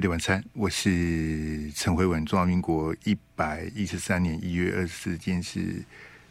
[0.00, 2.24] 飞碟晚餐，我是陈辉文。
[2.24, 5.84] 中华民国一百一十三年一月二十四，今天是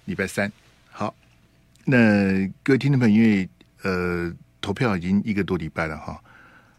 [0.06, 0.52] 礼拜三。
[0.90, 1.14] 好，
[1.86, 3.50] 那各位听众朋友，因为
[3.84, 6.20] 呃，投票已经一个多礼拜了哈。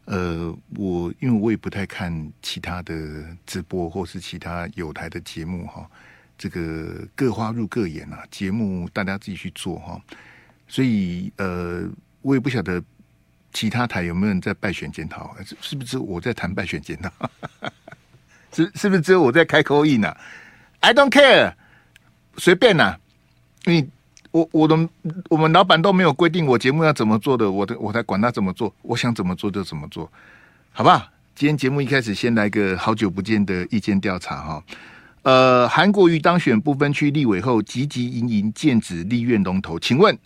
[0.06, 5.88] 呃，我因为我也不太看其他的直播或是其他有台的节目哈。
[6.36, 10.02] 这个各花入各眼啊，节目大家自己去做哈。
[10.66, 11.88] 所以呃，
[12.20, 12.82] 我也不晓得。
[13.52, 15.34] 其他台有没有人在败选检讨？
[15.44, 17.10] 是是不是我在谈败选检讨？
[18.52, 20.16] 是是不是只有我在开口音呢
[20.80, 21.52] ？I don't care，
[22.36, 22.98] 随便呐、啊。
[23.66, 23.88] 因为
[24.30, 24.88] 我我的
[25.28, 30.10] 我们老板都没有规定我节目要怎么做的，我的我才管他怎么做，我想怎么做就怎么做，
[30.72, 31.12] 好吧？
[31.34, 34.64] 今天节目一开始先来个好久不见的意见调查哈。
[35.22, 40.18] 呃，韩国瑜当选不分区立委后，积极营营剑指立院龙头，请问？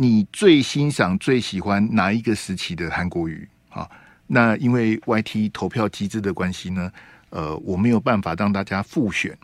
[0.00, 3.90] 你最欣赏、最喜欢哪一个时期的韩国语啊，
[4.28, 6.92] 那因为 YT 投票机制的关系呢，
[7.30, 9.36] 呃，我没有办法让大家复选。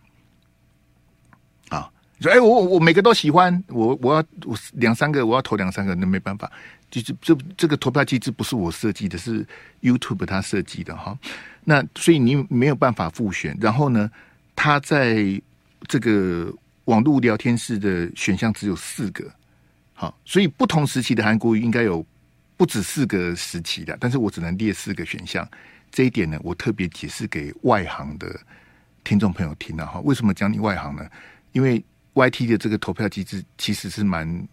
[1.71, 6.49] 啊，说哎，我我每个都喜欢，我我要我两三个，我要投两三个，那没办法，
[6.89, 9.45] 就是这这个投票机制不是我设计的，是
[9.83, 11.19] YouTube 它设计的哈。
[11.65, 14.09] 那所以你没有办法复选，然后呢，
[14.55, 15.43] 它在
[15.89, 19.29] 这个网络聊天室的选项只有四个。
[19.95, 22.05] 好，所以不同时期的韩国瑜应该有
[22.57, 25.49] 不止四个时期的，但是我只能列四个选项。
[25.91, 28.39] 这一点呢，我特别解释给外行的
[29.05, 30.01] 听众朋友听了哈。
[30.01, 31.09] 为什么讲你外行呢？
[31.53, 31.83] 因为
[32.15, 34.49] YT 的这个投票机制其实是蛮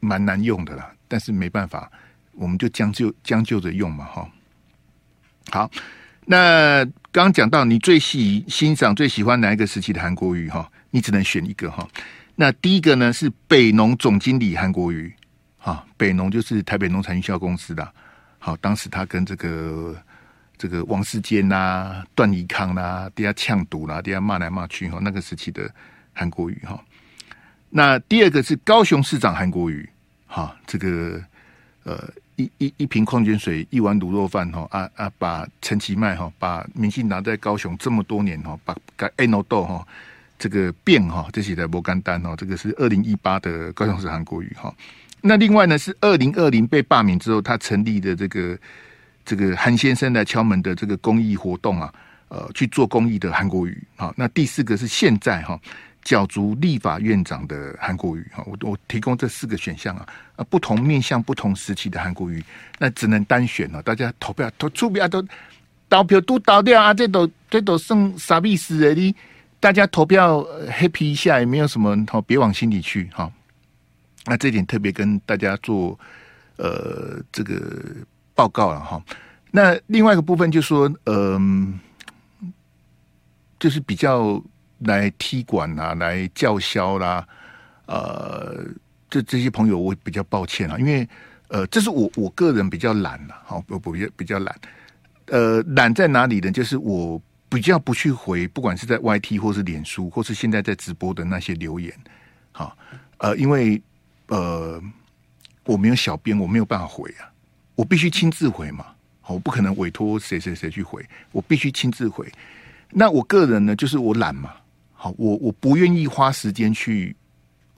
[0.00, 1.88] 蛮难用的啦，但是没办法，
[2.32, 4.28] 我们就将就将就着用嘛哈。
[5.50, 5.70] 好，
[6.26, 10.68] 那刚讲到你最喜欣赏、最喜欢哪一个时期的韩国瑜哈？
[10.90, 11.86] 你只能选一个哈。
[12.34, 15.12] 那第一个呢是北农总经理韩国瑜，
[15.58, 17.86] 哈，北农就是台北农产营销公司的，
[18.38, 19.94] 好，当时他跟这个
[20.56, 25.70] 这个王世坚呐、段宜康呐，底下呛赌啦，底下骂来骂去哈，那个时期的
[26.14, 26.82] 韩国瑜哈。
[27.68, 29.88] 那第二个是高雄市长韩国瑜，
[30.26, 31.22] 哈，这个
[31.84, 39.86] 呃一一一瓶矿泉水，一碗卤肉饭哈，啊啊，把陈其迈哈，把民进党在高雄这么多年哈，把改 ANO 豆哈。
[40.42, 44.74] 这个变哈，这是在摩干丹哦，这个是二零一八的高雄市韩国语哈。
[45.20, 48.58] 那另外呢是二零二零被罢免之后，他成立的这个
[49.24, 51.94] 这个韩先生来敲门的这个公益活动啊，
[52.26, 54.12] 呃，去做公益的韩国语哈。
[54.16, 55.56] 那第四个是现在哈
[56.02, 58.42] 角逐立法院长的韩国语哈。
[58.44, 60.04] 我我提供这四个选项啊，
[60.34, 62.42] 啊，不同面向、不同时期的韩国语，
[62.80, 63.80] 那只能单选了。
[63.80, 65.24] 大家投票投出票都
[65.88, 69.14] 投票都倒掉啊，这都这都剩啥意思而已。
[69.62, 73.32] 大家投票 happy 一下也没有什么，好，别往心里去哈。
[74.26, 75.96] 那这点特别跟大家做
[76.56, 77.80] 呃这个
[78.34, 79.00] 报告了哈。
[79.52, 81.78] 那另外一个部分就是说，嗯、
[83.60, 84.42] 就是比较
[84.80, 87.24] 来踢馆啊，来叫嚣啦，
[87.86, 88.64] 呃，
[89.08, 91.08] 这这些朋友我比较抱歉啊，因为
[91.46, 94.52] 呃，这是我我个人比较懒了，好，我比较比较懒。
[95.26, 96.50] 呃，懒在哪里呢？
[96.50, 97.22] 就是我。
[97.52, 101.92] 比较不去回，不管是在 YT 或是脸书，或是现在在直播的那些留言，
[102.50, 102.76] 好，
[103.18, 103.80] 呃，因为
[104.28, 104.82] 呃，
[105.64, 107.30] 我没有小编，我没有办法回啊，
[107.74, 108.86] 我必须亲自回嘛，
[109.20, 112.26] 好，我不可能委托谁谁谁去回，我必须亲自回。
[112.90, 114.54] 那我个人呢，就是我懒嘛，
[114.94, 117.14] 好，我我不愿意花时间去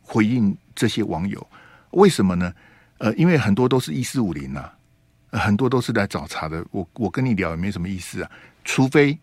[0.03, 1.45] 回应这些网友，
[1.91, 2.55] 为什么呢？
[2.99, 4.73] 呃，因为很多都是一四五零啊，
[5.33, 8.31] 很多都是来找茬的，我我跟你聊也没什么意思啊，
[8.65, 9.19] 除非。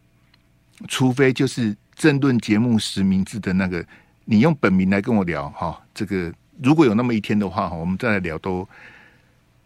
[0.87, 3.85] 除非就是政论节目实名制的那个，
[4.25, 8.67] 你用本名来跟我聊哈，这个如果有那么一天的话，我们再来聊都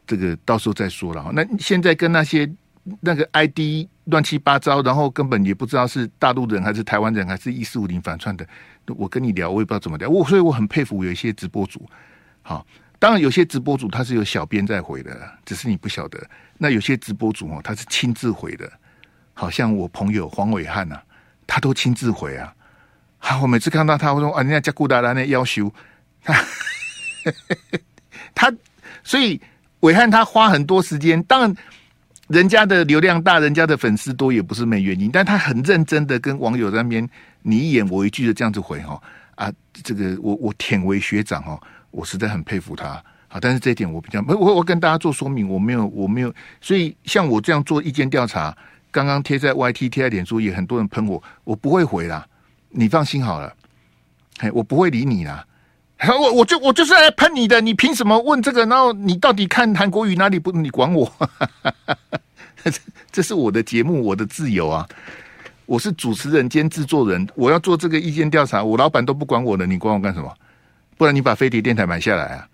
[0.06, 1.32] 这个到时候再说了哈。
[1.34, 2.50] 那现在跟那些
[3.00, 8.48] 那个 ID 乱七八糟，然后根本也不知道是大陆人还是台湾人还是一四五零反串的，
[8.88, 10.10] 我跟你聊我也不知道怎么聊。
[10.10, 11.88] 我所以我很佩服有一些直播主，
[12.42, 12.66] 好，
[13.00, 16.24] 当然有些直播主他是有小编在回的，只是你不晓得。
[16.58, 18.72] 那有些直播主哦，他是亲自回的。
[19.36, 20.98] 好像我朋友黄伟汉呐，
[21.46, 22.52] 他都亲自回啊。
[23.18, 25.72] 好，我每次看到他，我说啊，人家加顾达兰的要求，
[26.24, 26.34] 他
[28.34, 28.54] 他
[29.04, 29.42] 所以
[29.82, 31.22] 伟汉他花很多时间。
[31.24, 31.56] 当然，
[32.30, 35.12] 人家的流量大，人家的粉丝多也不是没原因。
[35.12, 37.08] 但他很认真的跟网友在那边
[37.42, 39.02] 你一言我一句的这样子回哈
[39.36, 39.52] 啊，
[39.84, 41.60] 这个我我舔为学长哦，
[41.92, 43.04] 我实在很佩服他。
[43.28, 48.56] 好，但是这一点我比较我我跟大家做说明，我没有我没有，所以像我这样做意见调查。
[48.96, 52.26] 刚刚贴在 YT 贴在脸书，也很多人喷我，我不会回啦，
[52.70, 53.54] 你放心好了，
[54.40, 55.46] 嘿，我不会理你啦。
[56.08, 58.66] 我我就我就是来喷你的，你凭什么问这个？
[58.68, 60.50] 然后你到底看韩国语哪里不？
[60.54, 61.12] 你管我？
[63.12, 64.88] 这是我的节目，我的自由啊！
[65.66, 70.34] 我是主持人兼制作人，我要做这个意见调查，我老板都不管我了，你管我干什么？
[70.96, 72.48] 不然你把飞碟电台买下来啊，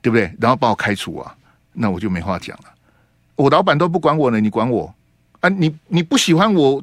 [0.00, 0.34] 对不对？
[0.40, 1.36] 然后把我开除啊，
[1.74, 2.64] 那我就没话讲了。
[3.36, 4.94] 我老板都不管我了，你管我
[5.42, 5.48] 啊？
[5.50, 6.82] 你你不喜欢我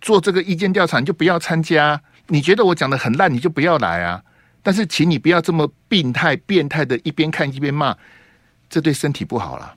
[0.00, 2.00] 做这个意见调查，你就不要参加。
[2.28, 4.22] 你觉得我讲的很烂，你就不要来啊。
[4.62, 7.96] 但是，请你不要这么病态、变态的，一边看一边骂，
[8.68, 9.74] 这对身体不好了。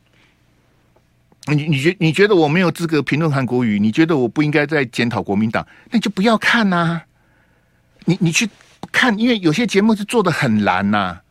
[1.45, 3.79] 你你觉你觉得我没有资格评论韩国语？
[3.79, 5.65] 你觉得我不应该再检讨国民党？
[5.89, 7.01] 那你就不要看呐、
[8.06, 8.50] 你你去
[8.91, 11.21] 看，因为有些节目是做的很蓝呐、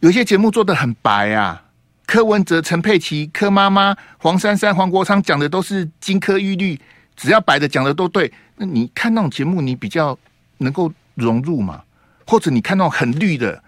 [0.00, 1.63] 有些节目做的很白啊。
[2.06, 6.78] 柯文哲、陈佩琪、柯妈妈、黄珊珊、黄国昌讲的都是金科玉律，
[7.16, 8.32] 只要白的讲的都对。
[8.56, 10.16] 那你看那种节目，你比较
[10.58, 11.82] 能够融入嘛？
[12.26, 13.62] 或者你看那种很绿的，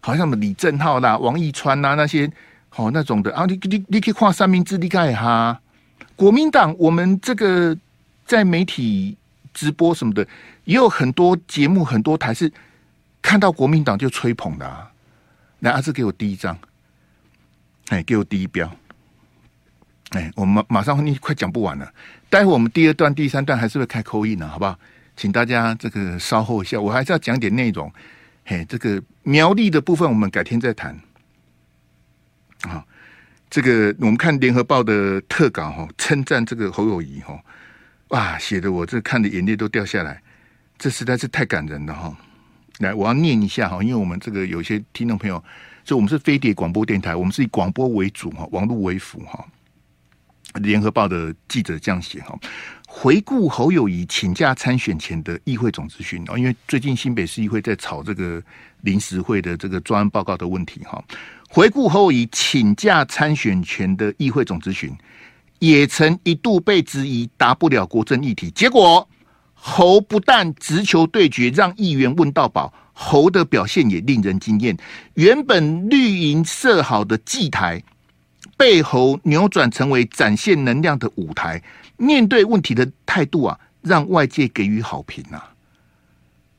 [0.00, 2.30] 好像什么李正浩啦、王义川啦那些，
[2.68, 5.60] 好那种的啊，你你你可以跨三明治，你盖哈。
[6.14, 7.76] 国民党，我们这个
[8.24, 9.16] 在媒体
[9.52, 10.26] 直播什么的，
[10.64, 12.52] 也有很多节目，很多台是
[13.20, 14.90] 看到国民党就吹捧的啊。
[15.60, 16.56] 来，阿志给我第一张，
[17.88, 18.70] 哎，给我第一标。
[20.10, 21.92] 哎，我们马上你快讲不完了，
[22.30, 24.78] 待会我们第二段、第三段还是会开 call in 呢，好不好？
[25.16, 27.92] 请大家这个稍后一下，我还是要讲点内容。
[28.46, 30.98] 嘿，这个苗栗的部分我们改天再谈。
[32.62, 32.86] 好，
[33.50, 37.38] 这个我们看联合报的特稿哈，称赞这个侯友谊哈，
[38.08, 40.22] 哇，写的我这看的眼泪都掉下来，
[40.78, 42.16] 这实在是太感人了哈。
[42.78, 45.42] 来，我要念一下哈，因为我们这个有些听众朋友，
[45.88, 49.42] 就我们是飞碟广播电台，我们是以广播为主哈，网络为辅哈。
[50.56, 52.38] 联合报的记者这样写哈。
[52.86, 58.42] 回顾侯友谊请假参选前的议会总咨询，因为最近新北市议会在吵这个
[58.82, 61.02] 临时会的这个专案报告的问题哈。
[61.48, 64.94] 回顾侯友谊请假参选前的议会总咨询，
[65.58, 69.08] 也曾一度被质疑答不了国政议题，结果
[69.54, 72.70] 侯不但直球对决，让议员问到饱，
[73.00, 74.76] 侯的表现也令人惊艳。
[75.14, 77.80] 原本绿营设好的祭台，
[78.56, 81.62] 被侯扭转成为展现能量的舞台。
[81.96, 85.54] 面对问题的态度啊，让外界给予好评啊！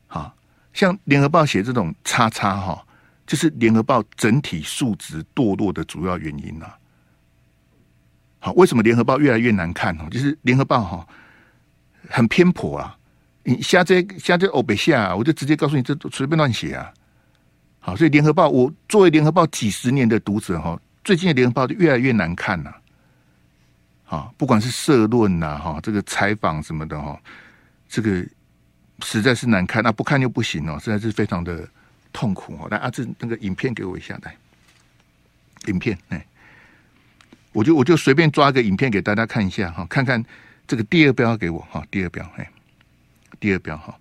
[0.07, 0.33] 好
[0.73, 2.85] 像联合报写这种叉叉哈，
[3.27, 6.77] 就是联合报整体素质堕落的主要原因啊。
[8.39, 10.07] 好，为什么联合报越来越难看哦？
[10.09, 11.05] 就是联合报哈
[12.09, 12.97] 很偏颇啊！
[13.49, 16.93] 你瞎这瞎这欧北下，我就直接告诉你，这随便乱写啊！
[17.79, 22.75] 好，所以联合报，我作为联合报几十年的读者哈，最近的联合报越来越难看了。
[24.05, 27.19] 啊，不管是社论呐，哈，这个采访什么的哈，
[27.87, 28.23] 这个
[29.01, 31.67] 实在是难看，那不看就不行哦，实在是非常的
[32.13, 32.67] 痛苦哦。
[32.69, 34.35] 来，阿志那个影片给我一下来，
[35.65, 36.23] 影片哎，
[37.51, 40.23] 我就我就随便抓个影片给大家看一下哈，看看
[40.67, 42.47] 这个第二标给我哈，第二标哎，
[43.39, 43.97] 第二标哈，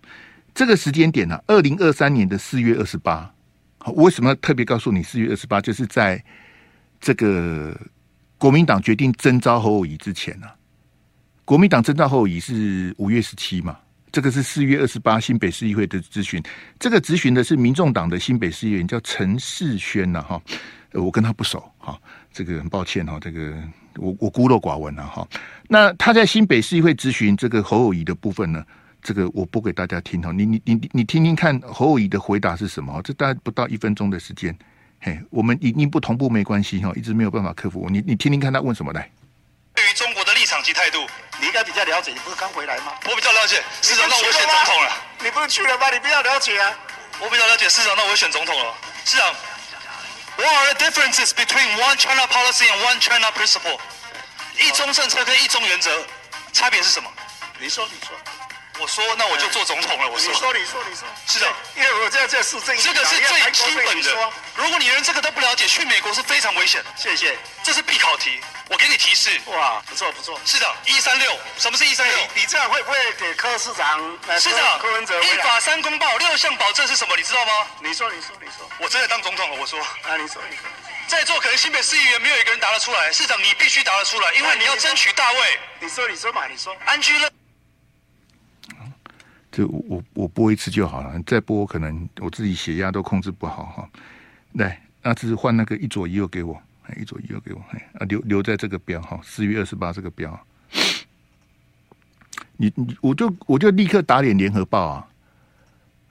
[0.55, 3.33] 这个时间点呢，二零二三年的四月二十八，
[3.79, 5.61] 好，为什么特别告诉你四月二十八？
[5.61, 6.23] 就是在
[7.01, 7.77] 这个。
[8.41, 10.55] 国民党决定征召侯友宜之前呢、啊，
[11.45, 13.77] 国民党征召侯友宜是五月十七嘛，
[14.13, 16.41] 这个是四月二十八新北市议会的咨询，
[16.79, 20.41] 这个咨询的是民众党的新北市议员叫陈世轩呐哈，
[20.93, 22.01] 我跟他不熟哈，
[22.33, 23.61] 这个很抱歉哈，这个
[23.97, 25.27] 我我孤陋寡闻了哈。
[25.67, 28.65] 那他在新北市议会咨询这个侯友宜的部分呢，
[29.03, 33.01] 这个我播给大家听哈，你你你你听听看侯友谊的回答是什么？
[33.03, 34.57] 这大概不到一分钟的时间。
[35.01, 37.89] 嘿，我们语音不同步没关系哈，一直没有办法克服。
[37.89, 39.09] 你你听听看他问什么来？
[39.75, 41.07] 对于中国的立场及态度，
[41.41, 42.13] 你应该比较了解。
[42.13, 42.93] 你不是刚回来吗？
[43.07, 43.63] 我比较了解。
[43.81, 44.91] 市长，那我选总统了。
[45.23, 45.89] 你不是去了吗？
[45.91, 46.75] 你比较了解啊。
[47.21, 48.75] 我比较了解市长，那我选总统了。
[49.05, 49.33] 市长
[50.37, 53.79] ，What are the differences between one China policy and one China principle？
[54.59, 55.91] 一中政策跟一中原则
[56.53, 57.09] 差别是什么？
[57.61, 58.17] 你说，你说。
[58.79, 60.09] 我说，那我就做总统了。
[60.09, 64.33] 我说，你说，你说，你说，是的，因为我这样这是正义，这个是最基本的。
[64.55, 66.91] 如果你连这个都不了解，去美国是非常危险的。
[66.97, 69.41] 谢谢，这是必考题，我给你提示。
[69.47, 70.41] 哇，不错不错。
[70.45, 72.19] 市长，一三六，什么是一三六？
[72.35, 73.99] 你这样会不会给柯市长？
[74.39, 77.17] 市长，柯文哲，一法三公报六项保证是什么？
[77.17, 77.67] 你知道吗？
[77.83, 78.69] 你说，你说，你说。
[78.79, 79.57] 我真的当总统了。
[79.61, 80.63] 我说，啊，你说，你说。
[81.09, 83.13] 在座可能新北市议员没有一个人答得出来。
[83.13, 85.61] 市长，你必须答得出来，因为你要争取大位。
[85.81, 86.77] 你说，你说嘛，你说。
[86.85, 87.31] 安居乐。
[89.51, 93.89] 就我我播一次就好了，再播可能我自己血压都控制不好哈。
[94.53, 96.61] 来，那只是换那个一左一右给我，
[97.01, 97.61] 一左一右给我，
[97.99, 100.39] 啊留留在这个标哈，四月二十八这个标。
[102.61, 105.09] 你你我就我就立刻打脸联合报啊！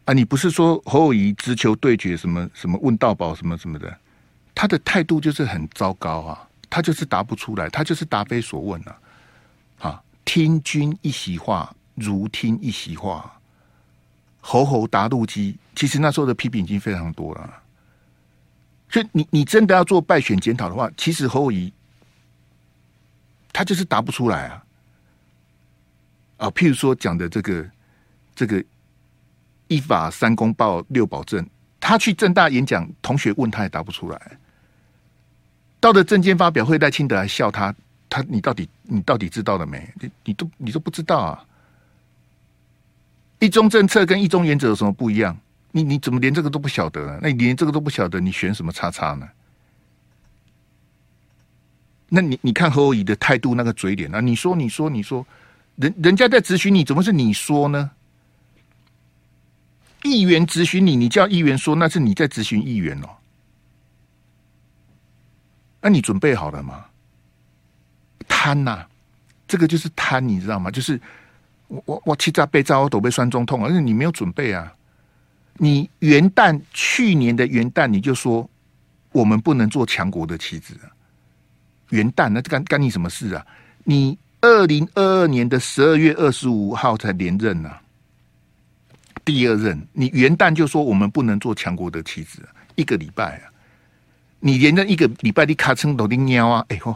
[0.05, 3.97] 啊，你不是说侯友谊直球对决什么什么问道宝什么什么的，
[4.55, 8.99] 他的态度就是很糟糕啊，他就是答不出来，他就是答非所问啊！
[9.79, 13.39] 啊，听君一席话，如听一席话，
[14.39, 15.57] 猴猴答录机。
[15.75, 17.63] 其实那时候的批评已经非常多了。
[18.89, 21.71] 所以你你真的要做败选检讨的话，其实侯友
[23.51, 24.63] 他就是答不出来啊！
[26.37, 27.69] 啊，譬如说讲的这个
[28.35, 28.63] 这个
[29.67, 31.45] 一法三公报六保证，
[31.79, 34.37] 他去政大演讲，同学问他也答不出来。
[35.79, 37.73] 到了政见发表会，赖清德还笑他，
[38.09, 39.91] 他你到底你到底知道了没？
[39.99, 41.45] 你你都你都不知道啊！
[43.39, 45.37] 一中政策跟一中原则有什么不一样？
[45.71, 47.19] 你你怎么连这个都不晓得呢？
[47.21, 49.29] 那你连这个都不晓得，你选什么叉叉呢？
[52.09, 54.21] 那你你看侯友宜的态度，那个嘴脸啊！
[54.21, 55.27] 你说你说你说，
[55.75, 57.91] 人人家在质询你，怎么是你说呢？
[60.03, 63.09] 议员质询你，你叫议员说，那是你在质询议员哦。
[65.81, 66.85] 那你准备好了吗？
[68.27, 68.87] 贪呐、
[69.47, 70.71] 这个就是贪，你知道吗？
[70.71, 70.99] 就是
[71.67, 74.73] 我我我七炸被炸，我都被酸中痛，而且你没有准备啊。
[75.57, 78.47] 你元旦去年的元旦，你就说
[79.11, 80.87] 我们不能做强国的棋子啊！
[81.89, 83.45] 元旦那干干你什么事啊？
[83.83, 87.81] 你二零二二年的十二月二十五号才连任呐、啊，
[89.25, 93.49] 第二任你元旦就说我们不能做强国的棋子，一个礼拜啊！
[94.39, 96.63] 你连着一个礼拜，的卡称都丁喵啊！
[96.69, 96.95] 哎呦，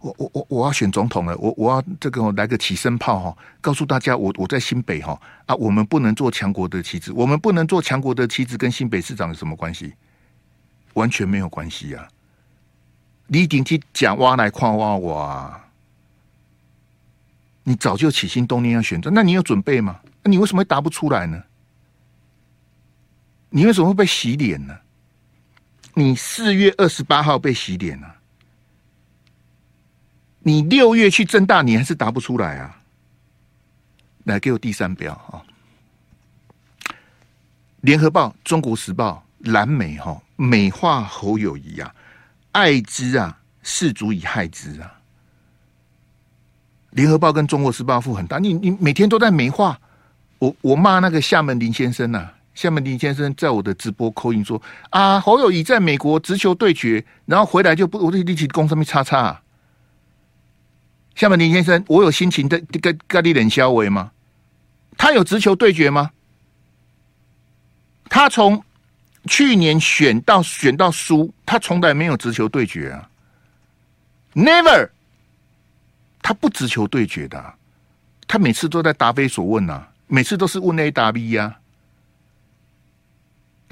[0.00, 9.92] 我我我我要选总统了，我我要这个来个起身炮哈，告诉大家我我在新北哈啊，我们不能做强国的旗帜，我们不能做强国的旗帜，跟新北市长有什么关系？
[10.94, 12.08] 完全没有关系啊！
[13.26, 15.66] 你一定去讲挖来夸挖我啊！
[17.64, 20.00] 你早就起心动念要选择，那你有准备吗？
[20.22, 21.42] 那你为什么会答不出来呢？
[23.50, 24.74] 你为什么会被洗脸呢？
[25.94, 28.16] 你四月二十八号被洗脸了，
[30.40, 32.80] 你六月去正大，你还是答不出来啊？
[34.24, 35.42] 来，给我第三标啊！
[37.80, 41.94] 联合报、中国时报、蓝媒哈美化侯友宜啊，
[42.52, 45.00] 爱之啊，是足以害之啊！
[46.90, 49.80] 联合报跟中国时报负很大，你你每天都在美化
[50.38, 52.34] 我，我骂那个厦门林先生呐、啊。
[52.60, 59.40] 厦门林先生在我的直播扣音说：“啊，侯友谊在美国直球对决，然后回来就不，我就立起攻上面叉叉。”
[61.16, 64.12] 厦门林先生，我有心情的跟跟你冷消为吗？
[64.98, 66.10] 他有直球对决吗？
[68.10, 68.62] 他从
[69.24, 73.08] 去年选到选到输，他从来没有直球对决啊
[74.34, 74.90] ，Never，
[76.20, 77.54] 他不直球对决的、
[78.28, 81.56] 他每次都在答非所问啊，每次都是问 A 答 B 呀。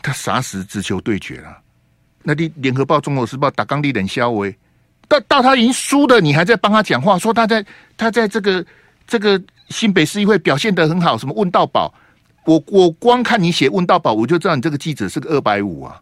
[0.02, 1.58] 他啥时只求对决了？
[2.22, 4.54] 那你联合报、中国时报打刚地冷消为，
[5.08, 7.64] 到到他已经输了，你还在帮他讲话，说他在
[7.96, 8.66] 他在这个
[9.06, 9.40] 这个
[9.70, 11.94] 新北市议会表现得很好，什么问到宝？
[12.44, 16.00] 我我光看你写问到宝，我就知道你这个记者是个二百五啊！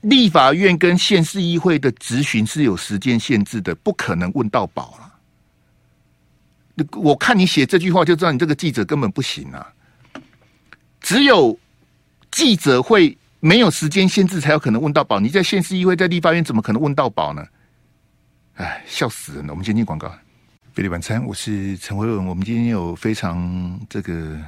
[0.00, 4.98] 立法院跟县市议会的质询是有时间限制的，不可能问到宝
[6.78, 6.86] 了。
[6.92, 9.66] 我看你写这句话，就知道你这个记者根本不行啊！
[11.00, 11.58] 只有。
[12.36, 15.18] 记者会没有时间限制，才有可能问到宝。
[15.18, 17.42] 你在县市议会，在立法院，怎么可能问到宝呢？
[18.56, 19.54] 哎，笑死人了！
[19.54, 20.14] 我们先进广告。
[20.74, 22.26] 费力晚餐，我是陈慧文。
[22.26, 24.38] 我们今天有非常这个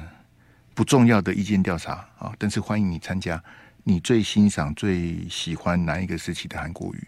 [0.75, 3.43] 不重要的意见调查啊，但是欢迎你参加。
[3.83, 7.07] 你最欣赏、最喜欢哪一个时期的韩国语？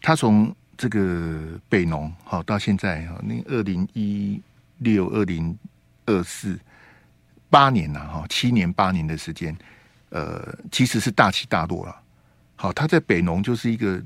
[0.00, 4.40] 他从这个北农好到现在哈，那二零一
[4.78, 5.58] 六、二零
[6.06, 6.56] 二四
[7.50, 9.52] 八年了哈，七年八年的时间。
[10.12, 11.96] 呃，其实是大起大落了。
[12.54, 13.98] 好，他在北农就是一个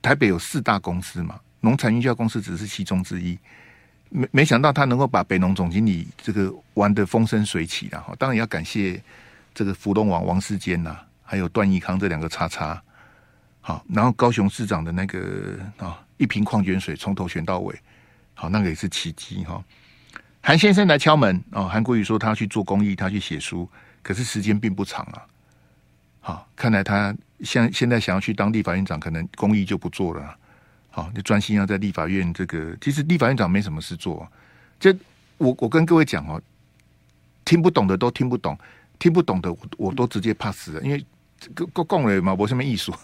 [0.00, 3.38] 台北有四大公司嘛，农产运销公司只是其中之一。
[4.08, 8.14] 没没想到他能够把北农总经理这个玩得风生水起了哈。
[8.18, 9.02] 当然要感谢
[9.52, 12.82] 这个福东王王世坚呐，还有段宜康这两个叉叉。
[13.60, 17.78] 好，然后高雄市长的那个啊，一瓶矿泉水从头选到尾，
[18.32, 19.62] 好，那个也是奇迹哈。
[20.40, 23.68] 韩先生来敲门哦，韩国瑜说他去做公益，他去写书。
[24.06, 25.26] 可是时间并不长啊，
[26.20, 30.36] 好，看来他现现在想要去当立法院长，可能公益就不做了。
[30.90, 32.76] 好，就专心要在立法院这个。
[32.80, 34.24] 其实立法院长没什么事做，
[34.78, 34.96] 这
[35.38, 36.40] 我我跟各位讲哦，
[37.44, 38.56] 听不懂的都听不懂，
[38.96, 41.04] 听不懂的我我都直接 pass 了，因为
[41.52, 42.94] 够够共了嘛，我什么艺术。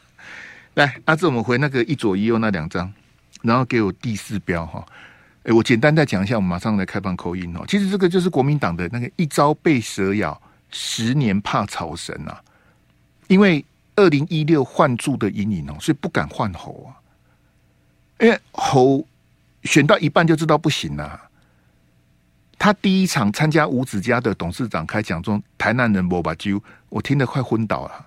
[0.72, 2.90] 来，阿志，我们回那个一左一右那两张，
[3.42, 4.82] 然后给我第四标哈。
[5.44, 7.64] 哎，我简单再讲一下，我们马上来开放口音哦。
[7.66, 10.40] 其实这个就是国民党的那个一朝被蛇咬，
[10.70, 12.42] 十年怕草绳啊。
[13.28, 13.64] 因为
[13.96, 16.96] 二零一六换柱的阴影哦，所以不敢换侯啊。
[18.20, 19.06] 因为侯
[19.62, 21.20] 选到一半就知道不行了。
[22.58, 28.06] 他第一场参加五子家的董事长开讲中，台南人无目睭，我听得快昏倒了。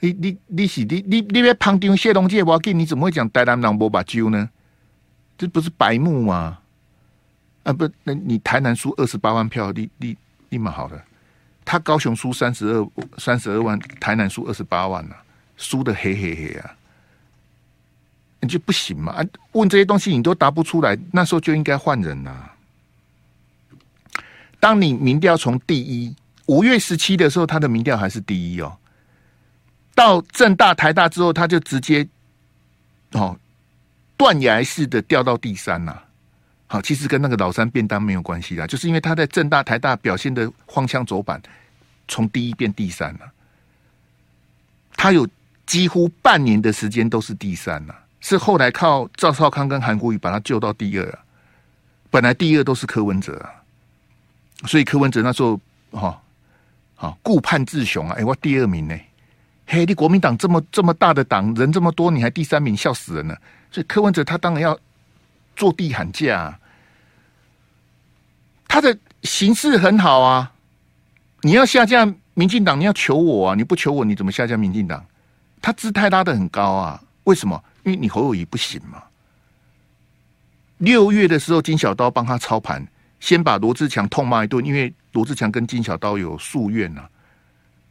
[0.00, 4.48] 你你你是你你你别旁听谢龙介，我给你怎么会讲台南人无目睭呢？
[5.38, 6.58] 这不是白目吗？
[7.62, 10.16] 啊不，那你台南输二十八万票，你你
[10.48, 11.00] 你蛮好的。
[11.64, 15.22] 他高雄输三十二三十二万，台南输二十八万呐、啊，
[15.56, 16.74] 输的黑黑黑啊！
[18.40, 19.12] 你就不行嘛？
[19.12, 22.54] 啊，问这些东西你都答不出来，那时候就应该换人呐、啊。
[24.58, 26.16] 当你民调从第一
[26.46, 28.76] 五月十七的时候，他的民调还是第一哦。
[29.94, 32.08] 到正大、台大之后，他就直接
[33.12, 33.38] 哦
[34.18, 35.96] 断崖式的掉到第三呐、
[36.66, 41.40] 好，其实跟那个老三便当没有关系啦，就是因为他在政大、台大表现的荒腔走板，
[42.08, 43.20] 从第一变第三了、
[44.96, 45.26] 他有
[45.64, 51.18] 几乎半年的时间都是第三了、是后来靠赵少康跟韩国瑜把他救到第二啊。
[52.10, 53.54] 本来第二都是柯文哲啊。
[54.66, 55.60] 所以柯文哲那时候，
[55.92, 56.20] 哈，
[56.96, 58.16] 好顾盼自雄啊！
[58.18, 58.98] 哎，我第二名呢，
[59.70, 63.38] 嘿，你国民党这么这么大的党，人这么多，你还第三名，笑死人了。
[63.70, 64.76] 所以柯文哲他当然要
[65.54, 66.58] 坐地喊价啊，
[68.66, 70.50] 他的形势很好啊。
[71.42, 73.54] 你要下架民进党，你要求我啊！
[73.54, 75.04] 你不求我，你怎么下架民进党？
[75.60, 77.00] 他姿态拉得很高啊！
[77.24, 77.62] 为什么？
[77.84, 79.02] 因为你侯友宜不行嘛。
[80.78, 82.84] 六月的时候，金小刀帮他操盘。
[83.20, 87.02] 先把罗志强痛骂一顿，因为罗志强跟金小刀有夙愿呐。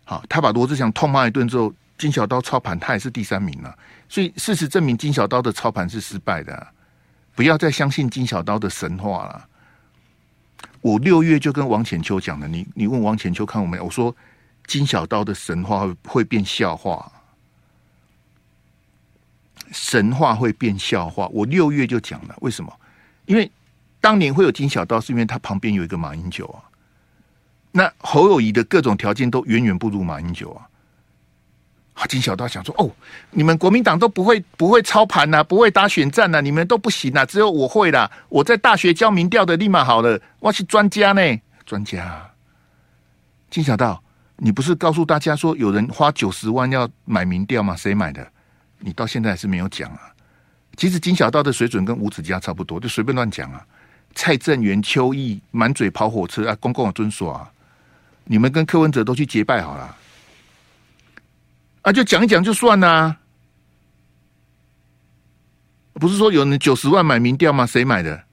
[0.10, 3.78] 好，他把罗志祥痛骂一顿之后，金小刀操盘他也是第三名了。
[4.08, 6.68] 所以事实证明，金小刀的操盘是失败的。
[7.36, 9.48] 不要再相信金小刀的神话了。
[10.80, 13.84] 我六月就跟王浅秋讲了，你你问王浅秋看我没有？
[13.84, 14.16] 我说
[14.66, 17.12] 金小刀的神话会会变笑话，
[19.74, 21.28] 神话会变笑话。
[21.34, 22.74] 我六月就讲了，为什么？
[23.26, 23.52] 因为。
[24.00, 26.64] 当年会有金小刀，是因为他旁边有一个马英九啊。
[27.78, 30.66] 那侯友宜的各种条件都远远不如马英九啊。
[31.94, 32.90] 啊金小刀想说：“哦，
[33.30, 38.10] 你们国民党都不会不会操盘呐，不会打选战呐，你们都不行啊，只有我会啦。
[38.30, 41.22] 我在大学教民调的，立马好了，我是专家呢，
[41.68, 42.32] 专家。”
[43.52, 44.02] 金小刀，
[44.38, 47.76] 你不是告诉大家说有人花九十万要买民调吗？
[47.76, 48.28] 谁买的？
[48.80, 50.02] 你到现在还是没有讲啊。
[50.76, 53.64] 其实金小刀的水准跟吴子嘉差不多，就随便乱讲啊。
[54.16, 57.48] 蔡正元、邱毅满嘴跑火车啊，公共的遵守啊！
[58.28, 59.98] 你们跟柯文哲都去结拜好了，
[61.82, 63.18] 啊，就讲一讲就算了。
[65.94, 67.66] 不是说有人九十万买民调吗？
[67.66, 68.24] 谁买的？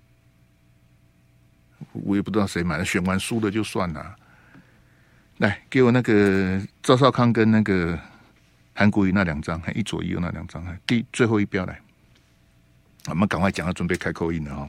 [1.93, 4.17] 我也不知道谁买的，选完输了就算了。
[5.39, 7.99] 来，给我那个赵少康跟那个
[8.75, 11.81] 韩国瑜那两张，一左一右那两张，第最后一标来，
[13.07, 14.69] 我们赶快讲，要准备开口音了啊！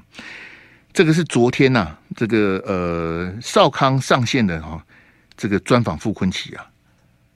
[0.94, 4.82] 这个是昨天呐、啊，这个呃少康上线的哈、哦，
[5.38, 6.66] 这个专访傅崐萁啊，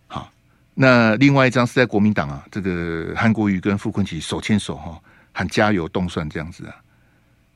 [0.08, 0.32] 好，
[0.74, 6.76] 那另外一张是在国民党啊，这个韩国瑜跟傅崐萁手牵手哈、哦，喊加油动算这样子啊，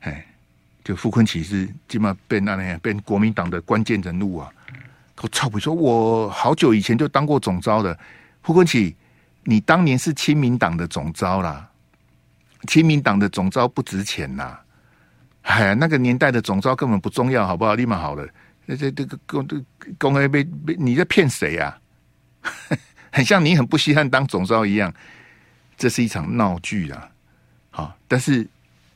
[0.02, 0.26] 哎，
[0.84, 4.52] 就傅崐萁是基本上变那样被国民党的关键人物啊，
[5.22, 7.98] 我操，我说我好久以前就当过总招的，
[8.42, 8.94] 傅崐萁，
[9.44, 11.70] 你当年是亲民党的总招啦，
[12.68, 14.58] 亲民党的总招不值钱呐。
[15.44, 17.76] 哎呀，那个年代的总招根本不重要，好不好？
[17.76, 18.26] 立马好了，
[18.68, 19.62] 这这这个公这
[19.98, 21.78] 公开被被你在骗谁呀？
[23.12, 24.94] 很像你很不稀罕当总召一样，
[25.78, 27.10] 这是一场闹剧啊！
[27.70, 28.48] 好，但是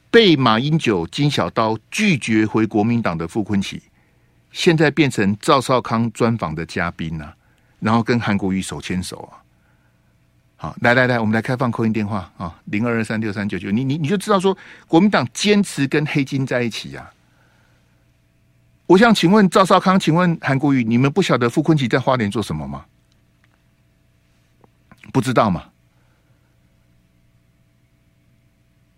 [0.09, 3.79] 被马英九金小刀拒绝回国民党的傅昆萁，
[4.51, 7.35] 现在变成赵少康专访的嘉宾啊，
[7.79, 9.43] 然后跟韩国瑜手牵手啊。
[10.55, 17.13] 好，来来来，我们来开放 call in 电话啊，零二二三六三九九，你你你就知道说国民党坚持跟黑金在一起呀、啊。
[18.87, 22.85] 我想请问赵少康，请问韩国瑜，你们不晓得傅崐萁在花莲做什么吗？
[25.11, 25.65] 不知道吗？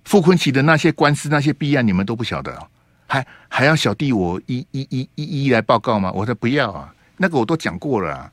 [0.03, 2.67] 傅崐萁的那些官司、那些弊案，你们都不晓得、哦，
[3.07, 6.11] 还还要小弟我一一一一一来报告吗？
[6.11, 8.31] 我说不要啊，那个我都讲过了啊。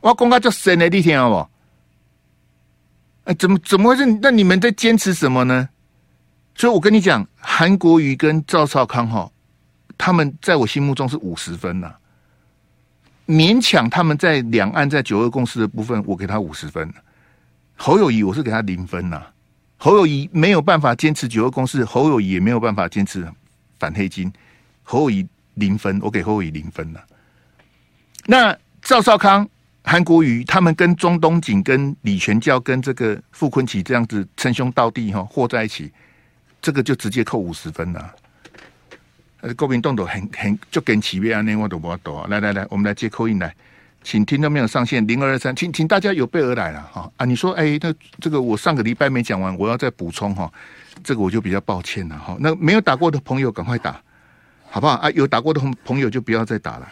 [0.00, 1.48] 我公开就神的，你听好不？
[3.24, 4.18] 哎，怎么怎么回事？
[4.20, 5.68] 那你们在坚持什么呢？
[6.56, 9.30] 所以我跟你讲，韩国瑜跟赵少康哈，
[9.96, 11.94] 他们在我心目中是五十分呐，
[13.26, 16.92] 勉强他们在两岸在九二共识的部分，我给他五十分。
[17.76, 19.22] 侯友宜我是给他零分呐，
[19.76, 23.26] 侯友宜没有办法坚持九二共识，侯友宜也没有办法坚持
[23.78, 24.32] 反黑金，
[24.82, 27.04] 侯友宜零分，我给侯友宜零分了。
[28.26, 29.48] 那赵少康。
[29.86, 35.92] 韩国瑜他们跟钟东锦、跟李全教、跟这个傅崐萁这样子称兄道弟哈，和在一起，
[36.62, 38.14] 这个就直接扣五十分了。
[39.56, 42.26] 国民党都很很就跟企业安内我都不懂啊。
[42.30, 43.54] 来来来，我们来接 call in 来，
[44.02, 47.26] 请听到没有上线零二二三，请请大家有备而来了哈啊！
[47.26, 50.50] 你说哎，那这个我上个礼拜没讲完，我要再补充哈，
[51.02, 52.36] 这个我就比较抱歉了哈。
[52.40, 54.00] 那没有打过的朋友赶快打，
[54.70, 55.10] 好不好啊？
[55.10, 56.88] 有打过的朋友就不要再打了，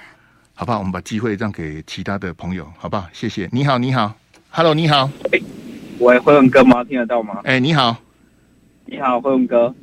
[0.54, 0.78] 好不好？
[0.78, 3.06] 我们把机会让给其他的朋友，好不好？
[3.12, 3.48] 谢谢。
[3.52, 4.14] 你好，你好
[4.50, 5.10] ，Hello，你好。
[5.32, 5.42] 喂，
[5.98, 6.84] 喂，辉文哥吗？
[6.84, 7.40] 听得到吗？
[7.44, 7.96] 哎，你好，
[8.86, 9.74] 你好，辉文哥。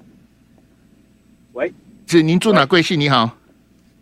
[1.54, 1.74] 喂。
[2.10, 3.00] 是您住哪贵姓？
[3.00, 3.30] 你好，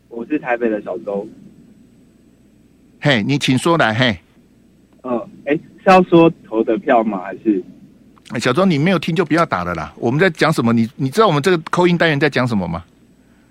[0.07, 1.27] 我是台北的小周。
[3.01, 3.93] 嘿，你请说来。
[3.93, 4.17] 嘿，
[5.01, 7.21] 呃，哎，是要说投的票吗？
[7.21, 7.61] 还是？
[8.39, 9.93] 小周，你没有听就不要打了啦。
[9.97, 10.71] 我们在讲什么？
[10.71, 12.81] 你你知道我们这个扣音单元在讲什么吗？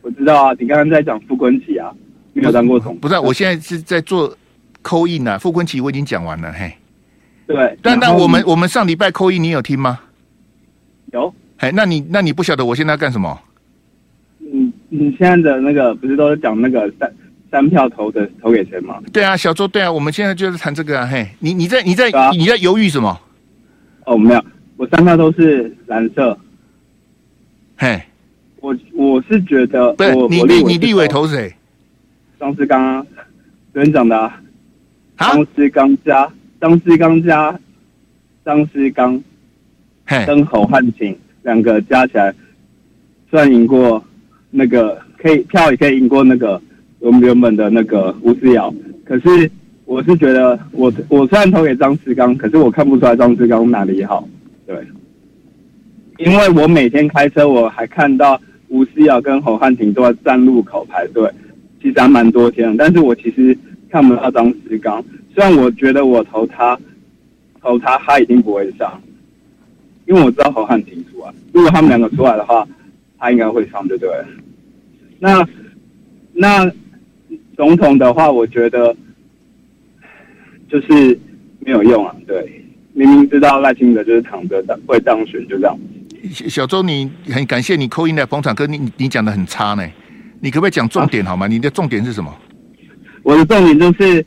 [0.00, 1.92] 我知道啊，你刚刚在讲傅坤奇啊，
[2.32, 2.96] 没有当过总。
[2.96, 4.34] 不是，我现在是在做
[4.80, 5.36] 扣印啊。
[5.36, 6.50] 傅坤奇我已经讲完了。
[6.54, 6.72] 嘿，
[7.46, 7.78] 对。
[7.82, 10.00] 但但我们我们上礼拜扣印，你有听吗？
[11.12, 11.34] 有。
[11.58, 13.38] 嘿，那你那你不晓得我现在要干什么？
[14.88, 17.12] 你你现在的那个不是都是讲那个三
[17.50, 19.00] 三票投的投给谁吗？
[19.12, 21.06] 对啊，小周，对啊，我们现在就是谈这个啊。
[21.06, 23.20] 嘿，你你在你在、啊、你在犹豫什么？
[24.04, 24.44] 哦，没有，
[24.76, 26.36] 我三票都是蓝色。
[27.76, 28.00] 嘿，
[28.60, 31.52] 我我是觉得，不是你立你立委投谁？
[32.38, 33.06] 张志刚啊，
[33.72, 34.40] 昨天讲的啊。
[35.18, 37.58] 张志刚加张志刚加
[38.44, 39.22] 张志刚，
[40.04, 42.34] 嘿，跟侯汉景两个加起来
[43.30, 44.04] 算赢过。
[44.50, 46.60] 那个可以票也可以赢过那个
[46.98, 48.72] 我们原本的那个吴思瑶，
[49.04, 49.50] 可是
[49.84, 54.26] 我是觉得我我虽然投给张志刚，可是我看不出来张志刚哪里好，
[54.66, 54.76] 对，
[56.18, 61.30] 因为我每天开车我还看到吴思瑶跟侯汉廷都在站路口排队，
[61.80, 63.56] 其实还蛮多天，但是我其实
[63.90, 65.04] 看不到张志刚，
[65.34, 66.78] 虽然我觉得我投他
[67.60, 69.00] 投他他一定不会上，
[70.06, 72.66] 因为我知道侯汉廷出来，如果他们两个出来的话，
[73.18, 74.10] 他应该会上，对不对？
[75.18, 75.48] 那
[76.32, 76.70] 那
[77.56, 78.94] 总统的话，我觉得
[80.68, 81.18] 就是
[81.60, 82.14] 没有用啊。
[82.26, 85.78] 对，明明知道赖清德就是躺着当会当选，就这样。
[86.30, 89.86] 小周，你很感谢你扣音来捧场，哥你你讲的很差呢。
[90.40, 91.46] 你可不可以讲重点好吗？
[91.46, 92.36] 啊、你的重点是什么？
[93.22, 94.24] 我的重点就是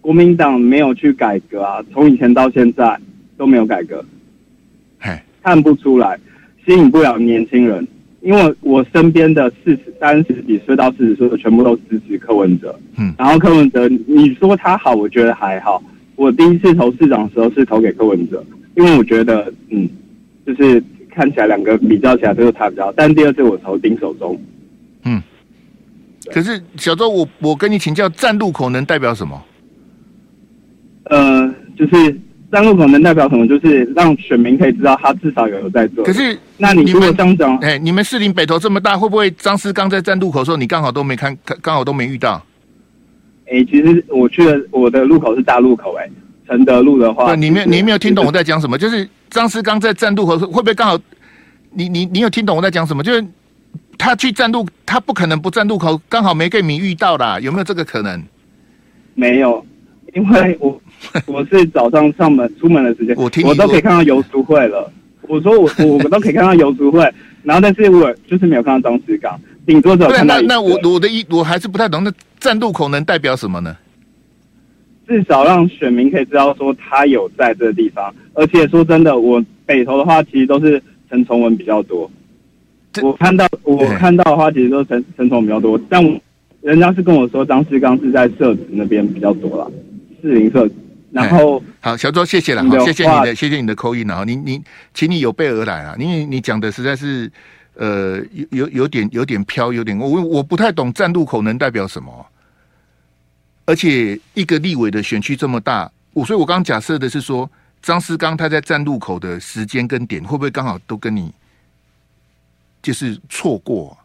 [0.00, 3.00] 国民党没有去改革啊，从以前到现在
[3.36, 4.04] 都没有改革，
[4.98, 6.18] 嘿，看不出来，
[6.66, 7.86] 吸引不了年轻人。
[8.20, 15.82] 因为我身边的四十三十几岁到四十岁的全部都支持柯文哲，嗯，然后柯文哲，你说他好，我觉得还好。
[16.16, 19.88] 我第一次投市长的时候是投给柯文哲，因为我觉得，嗯，
[20.44, 24.36] 就是看起来两个比较起来都是他比较，但第二次我投丁守中，
[25.04, 25.22] 嗯，
[26.32, 29.40] 可是小周，我我跟你请教，站路口能代表什么？
[31.04, 32.20] 呃，就是。
[32.50, 33.46] 站路口能代表什么？
[33.46, 36.02] 就是让选民可以知道他至少有有在做。
[36.02, 42.42] 可是，那你如果这样讲，哎，你们士林北投这么大，会不会张思刚在站路口的时候，你刚好都没看，刚好都没遇到？
[43.50, 46.08] 哎，其实我去的我的路口是大路口，哎，
[46.46, 48.78] 承德路的话，你没有你没有听懂我在讲什么？
[48.78, 50.98] 就是张思刚在站路口，会不会刚好？
[51.74, 53.02] 你你你有听懂我在讲什么？
[53.02, 53.22] 就是
[53.98, 58.24] 他去站路，他不可能不站路口，刚好没跟你遇到啦，有没有这个可能？
[59.14, 59.62] 没有，
[60.14, 60.80] 因为我。
[61.26, 64.90] 我是早上上门出门的时间，我听我 都可以看到游淑慧了。
[65.22, 67.00] 我说我我都可以看到游淑慧，
[67.42, 70.40] 然后但是我就是没有看到张志刚，顶多只有看到。
[70.40, 73.76] 那那我我的一我还是不太懂，那站路口能代表什么呢？
[75.06, 82.10] 至少让选民可以知道说他有在这个地方，而且说真的，我北投的话其实都是陈崇文比较多。
[83.02, 86.02] 我看到我看到的话，其实都是陈陈崇文比较多，但
[86.62, 89.70] 人家是跟我说张志刚是在社子那边比较多了，
[90.22, 90.74] 士林社子。
[91.10, 97.30] 然后好，小周，谢谢了，好，谢谢你的，谢谢你的扣音了哈，你你，请你有备而来啊，因为你讲的实在是，
[97.74, 102.26] 呃，有有有点有点飘，有点我我不太懂站路口能代表什么，
[103.64, 111.32] 而且一个立委的选区这么大，我所以我刚刚假设的是说，张思刚他在站路口的时间跟点会不会刚好都跟你
[112.82, 113.96] 就是错过？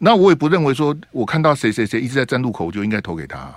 [0.00, 3.54] 那我也不认为说我看到谁谁谁一直在站路口，我就应该投给他。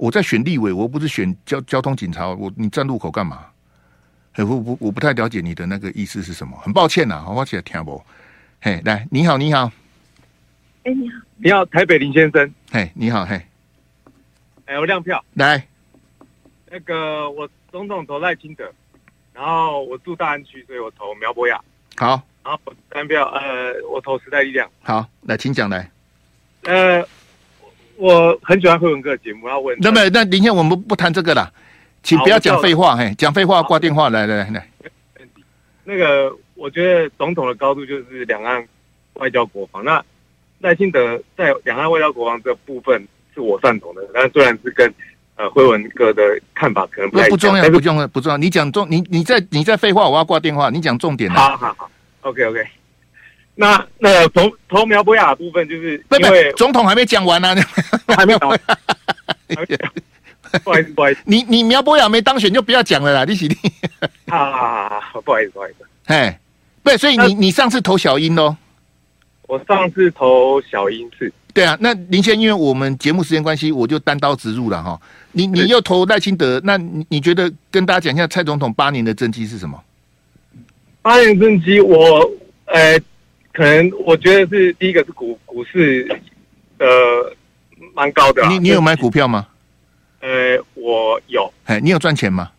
[0.00, 2.26] 我在选立委，我不是选交交通警察。
[2.26, 3.44] 我你站路口干嘛？
[4.38, 6.56] 我不我不太了解你的那个意思是什么。
[6.56, 8.02] 很抱歉呐、啊，我起来听不。
[8.62, 9.70] 嘿，来，你好，你好。
[10.84, 12.50] 哎，你好，你好，台北林先生。
[12.72, 13.38] 嘿，你好，嘿。
[14.64, 15.22] 哎，我亮票。
[15.34, 15.62] 来，
[16.70, 18.72] 那个我总统投赖清德，
[19.34, 21.60] 然后我住大安区，所以我投苗博雅。
[21.98, 22.22] 好。
[22.42, 22.58] 然后
[22.90, 24.66] 三票，呃，我投时代力量。
[24.80, 25.90] 好，来，请讲来。
[26.62, 27.06] 呃。
[28.00, 29.76] 我很喜欢辉文哥的节目，要问。
[29.78, 31.52] 那么，那明天我们不谈这个了，
[32.02, 34.66] 请不要讲废话，嘿，讲废话挂电话，来来来来。
[35.84, 38.66] 那个，我觉得总统的高度就是两岸
[39.14, 39.84] 外交国防。
[39.84, 40.02] 那
[40.60, 44.90] 赖清德在两岸外交国防这部分是我赞同的，但虽然是跟
[45.36, 46.22] 呃辉文哥的
[46.54, 48.38] 看法可能不太不重要，不重要，不重要。
[48.38, 50.70] 你讲重，你你在你在废话，我要挂电话。
[50.70, 51.30] 你讲重点。
[51.30, 51.90] 好好好
[52.22, 52.66] ，OK OK。
[53.60, 57.56] 那那投投苗博雅的部分，就是因为总统还没讲完呢、啊，
[58.16, 58.58] 还没讲完。
[60.64, 63.56] 不好意思，不好意思，你你苗博雅没当选就不要讲了啦，你起立。
[64.28, 65.86] 好好好好，不好意思，不好意思。
[66.06, 66.40] 哎，
[66.82, 68.56] 对，所以你你上次投小英哦。
[69.46, 71.76] 我上次投小英是，对啊。
[71.80, 74.98] 那林先，因为我们节目时间关系，我就单刀直入了哈。
[75.32, 79.78] 你你又投赖清德，那你你觉得跟大家讲一下蔡总统八年的政绩是什么？
[81.02, 82.28] 八年政绩，我
[82.66, 82.98] 呃，
[83.52, 86.08] 可能我觉得是第一个是股股市
[86.78, 86.86] 呃
[87.94, 88.46] 蛮高的。
[88.48, 89.46] 你你有买股票吗？
[90.20, 91.52] 呃，我有。
[91.64, 92.50] 哎，你有赚钱吗？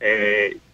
[0.00, 0.08] 呃，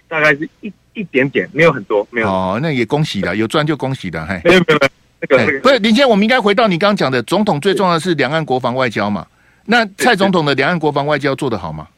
[0.06, 2.28] 大概是一一点点，没有很多，没有。
[2.28, 4.40] 哦，那也恭喜了，有赚就恭喜了，嘿。
[4.44, 5.60] 没有没有没有。
[5.60, 9.26] 不是林先，我们应该回到你刚刚讲的，总统最重要的是两岸国防外交嘛？
[9.64, 11.88] 那蔡总统的两岸国防外交做得好吗？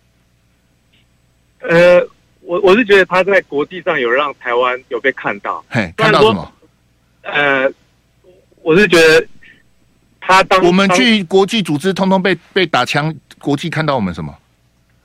[1.68, 2.00] 呃，
[2.42, 5.64] 我我是觉得他在国际上有让台湾有被看到。
[5.68, 6.52] 嘿，看到什么？
[7.26, 7.70] 呃，
[8.62, 9.26] 我是觉得
[10.20, 14.34] 他当我们去国际组织，通通被被打枪，国际看到我们什么？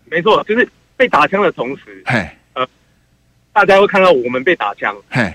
[0.06, 2.68] 没错，就是被打枪的同时，嘿，呃，
[3.54, 5.34] 大家会看到我们被打枪，嘿。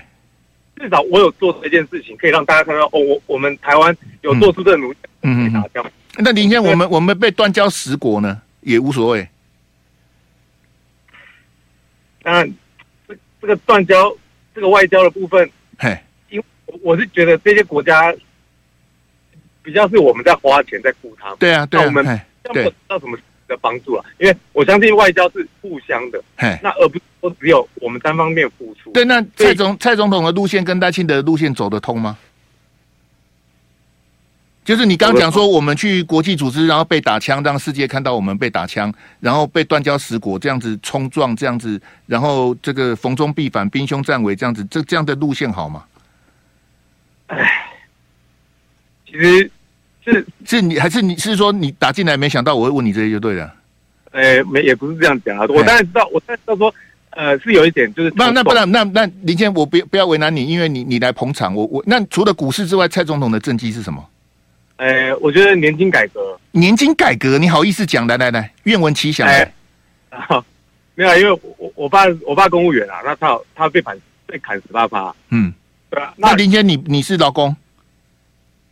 [0.79, 4.97] 至少我有做这件事情，可以让大家看到哦，我我们台湾有做出这个努力。
[5.23, 5.91] 嗯嗯嗯。
[6.19, 9.27] 那林先，我们我们被断交十国呢，也无所谓。
[12.21, 12.53] 当然，
[13.07, 14.15] 这这个断交，
[14.53, 15.49] 这个外交的部分，
[16.83, 18.13] 我是觉得这些国家
[19.61, 21.37] 比较是我们在花钱在雇他们。
[21.39, 21.85] 对啊，对啊。
[21.85, 22.05] 我们
[22.43, 24.05] 要不到什么的帮助啊？
[24.19, 26.21] 因为我相信外交是互相的。
[26.37, 28.91] 嘿，那而不是说只有我们单方面付出。
[28.91, 32.17] 对，那蔡总蔡总统的路线跟赖清德的路线走得通吗？
[34.63, 45.85] 就是你刚讲说，我们去国际组织，然后被打枪，让世界看到我们被打枪，然后被断交十国这样子冲撞，这样子，然后这个逢中必反，兵凶战危这样子，这这样的路线好吗？
[47.27, 47.69] 哎，
[49.05, 49.51] 其实
[50.03, 53.53] 是是你还是你是说你打进来没想到我会问你这些就对了。
[54.11, 56.73] 哎，没也不是这样讲啊，我当然知道，我当然知道说。
[57.11, 64.07] 呃，是有一点，就是那那不然那那林先，我不不要为难你，因为你你来捧场，我我那除了股市之外，蔡总统的政绩是什么？
[64.75, 68.05] 呃，我觉得年金改革，年金改革，你好意思讲？
[68.05, 69.27] 来来来，愿闻其详。
[69.27, 69.51] 哎，
[70.93, 75.51] 没有，因为我我爸我爸公务员啊，那他他被砍被砍十八趴，嗯，
[75.89, 76.13] 对啊。
[76.17, 77.55] 那林先，你你是劳工？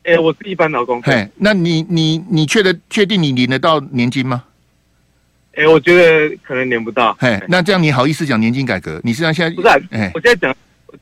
[0.03, 1.01] 哎，我是一般劳工。
[1.01, 4.43] 嘿，那你你你确的确定你领得到年金吗？
[5.53, 7.15] 哎、欸，我觉得可能领不到。
[7.19, 9.01] 嘿，那这样你好意思讲年金改革？
[9.03, 9.75] 你实际上现在不是、啊？
[9.89, 10.55] 哎，我现在讲，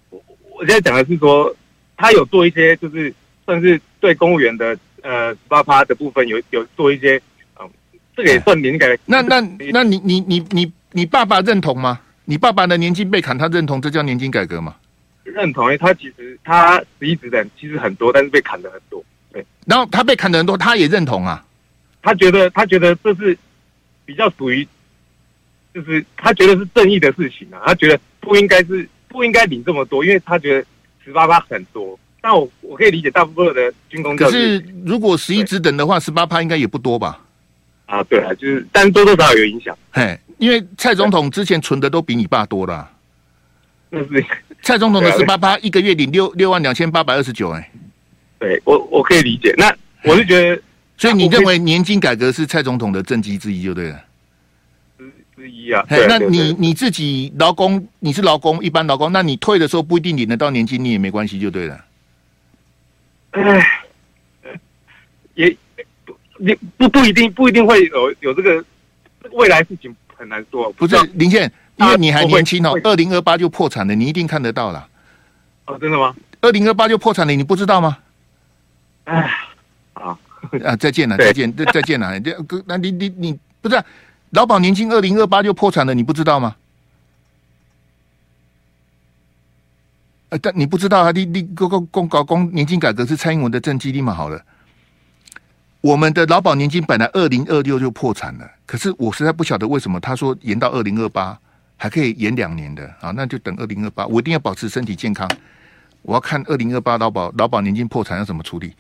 [0.10, 1.54] 我我现在讲的是说，
[1.98, 3.14] 他有做一些，就是
[3.46, 7.22] 算是对公务员的呃十八趴的部分有有做一些，
[7.60, 7.70] 嗯，
[8.16, 8.98] 这个也算年金改革。
[9.06, 9.42] 那那
[9.74, 12.00] 那你你你你你爸爸认同吗？
[12.26, 14.76] 你爸爸的年金被砍，他认同这叫年金改革吗？
[15.24, 19.04] 认同，因为他其实他实际的其实很多，但是被砍的很多。
[19.32, 21.46] 对，然后他被砍的很多，他也认同啊。
[22.02, 23.38] 他觉得他觉得这是。
[24.06, 24.68] 比较属于，
[25.74, 30.68] 就是他觉得是正义的事情啊，他觉得不应该是不应该领这么多，因为他觉得
[31.06, 31.98] 十八趴很多。
[32.20, 37.18] 但我我可以理解大部分的军工教，可是如果十一职等的话，十八趴应该也不多吧？
[37.86, 39.74] 啊，对啊，就是但多多少少有影响。
[39.90, 42.92] 嘿，因为蔡总统之前存的都比你爸多了。
[43.90, 44.26] 那是
[44.64, 47.70] 蔡总统的十八八一个月领六六万两千八百二十九，哎，
[48.40, 49.54] 对我我可以理解。
[49.58, 49.72] 那
[50.04, 50.60] 我是觉得。
[50.96, 54.00] 所以你认为年金改革是蔡总统的政绩之一就对了，
[54.98, 55.84] 之之一啊。
[55.90, 61.86] 那你你自己劳工，你是劳工，一般劳工，那你退的时候不一定领得到年金，你也没关系就对了。
[63.32, 63.68] 哎，
[65.34, 65.58] 也
[66.06, 68.64] 不你不不一定不一定会有有这个
[69.32, 70.72] 未来事情很难说。
[70.74, 71.52] 不是林宪，
[71.84, 74.88] 因为你还年轻哦，二零二八就破产了，你一定看得到了。
[75.66, 76.16] 哦，真的吗？
[76.42, 77.98] 二零二八就破产了，你不知道吗？
[79.06, 79.32] 哎，
[79.94, 80.18] 啊。
[80.66, 80.76] 啊！
[80.76, 82.20] 再见了，再见，再见了。
[82.20, 82.36] 这
[82.68, 83.82] 那你你你不是
[84.32, 86.58] 劳保年金二零二八就破产了，你不知道吗？
[90.30, 91.12] 呃，但你不知道啊？
[91.12, 94.44] 你你公公公搞公年金改革是蔡英文的政绩立马好了。
[95.80, 101.40] 我们的劳保年金本来二零二六就破产了，可是我实在不晓得为什么他说延到二零二八
[101.84, 103.12] 还可以延两年的啊？
[103.12, 105.30] 那就等二零二八，我一定要保持身体健康。
[106.02, 108.72] 我要看二零二八劳保劳保年金破产要怎么处理？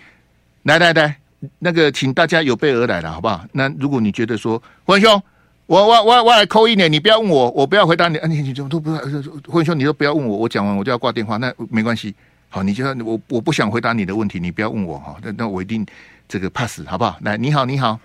[0.62, 1.18] 来来来。
[1.60, 3.46] 那个，请大家有备而来了，好不好？
[3.52, 5.22] 那如果你觉得说，文兄，
[5.66, 8.16] 我我我我来扣一年，你不要问我，我不要回答你。
[8.20, 9.02] 啊，你你怎么都不要？
[9.50, 12.16] 混兄，你都不要问我，我讲完我就要挂电话，那没关系。
[12.48, 15.18] 好，你就我我不想回答你的问题，你不要问我哈。
[15.22, 15.86] 那那我一定
[16.30, 17.18] 这个 pass 好不好？
[17.20, 18.00] 来，你好，你好，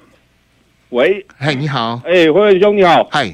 [0.88, 3.32] 喂，嗨，你好，哎，混兄你好，嗨，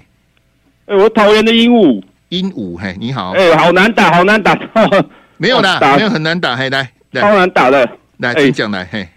[0.87, 4.59] 哎，我桃园的鹦鹉，鹦鹉，嘿，你好，哎，好难打， 好难打，
[5.38, 5.97] 没有啦， 打。
[5.97, 9.09] 没有很难打，嘿，来，超难打的，来，请讲来，嘿，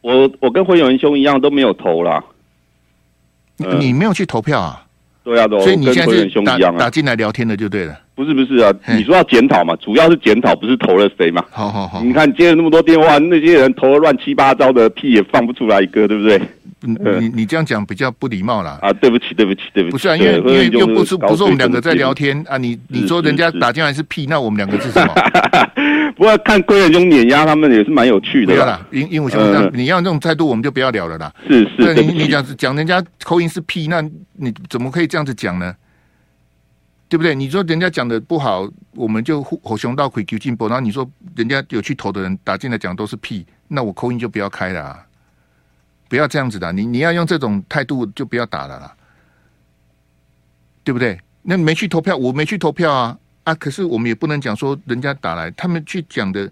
[0.00, 2.22] 我我跟混元兄一样都没有投啦。
[3.78, 4.82] 你没有去投票啊？
[5.24, 7.98] 对啊，所以你现在是打打进来聊天的就对了。
[8.14, 11.44] 不是不是啊，你说要检讨嘛，主要是检讨，不是投了谁嘛。
[11.50, 16.40] 好好好，你看接了那么多电话，那些人投了乱七八糟的屁也放不出来一个，对不对？
[16.86, 18.78] 你你这样讲比较不礼貌啦。
[18.80, 19.92] 啊，对不起对不起对不起。
[19.92, 25.14] 不是啊，因为因为又不是不是我们两个在聊天啊，你你说人家打进来是屁，那我们两个是什么？
[26.16, 28.54] 不过看贵人兄碾压他们也是蛮有趣的。
[28.54, 31.32] 不要啦，鹦鹦鹉兄你要这种态度，我们就不要聊了啦。
[31.46, 34.00] 是是，你你讲讲人家口音是屁，那
[34.34, 35.74] 你怎么可以这样子讲呢？
[37.08, 37.36] 对不对？
[37.36, 40.66] 你说人家讲的不好，我们就火熊到鬼丢进步。
[40.66, 45.05] 然后你说人家有去投的人打进来讲都是屁，那我口音就不要开了，啊，
[46.08, 46.72] 不要这样子的。
[46.72, 48.94] 你你要用这种态度就不要打了啦，
[50.84, 51.18] 对不对？
[51.42, 53.54] 那没去投票，我没去投票啊啊！
[53.54, 56.50] 可是我们也不能讲说人家打来，他们去讲的，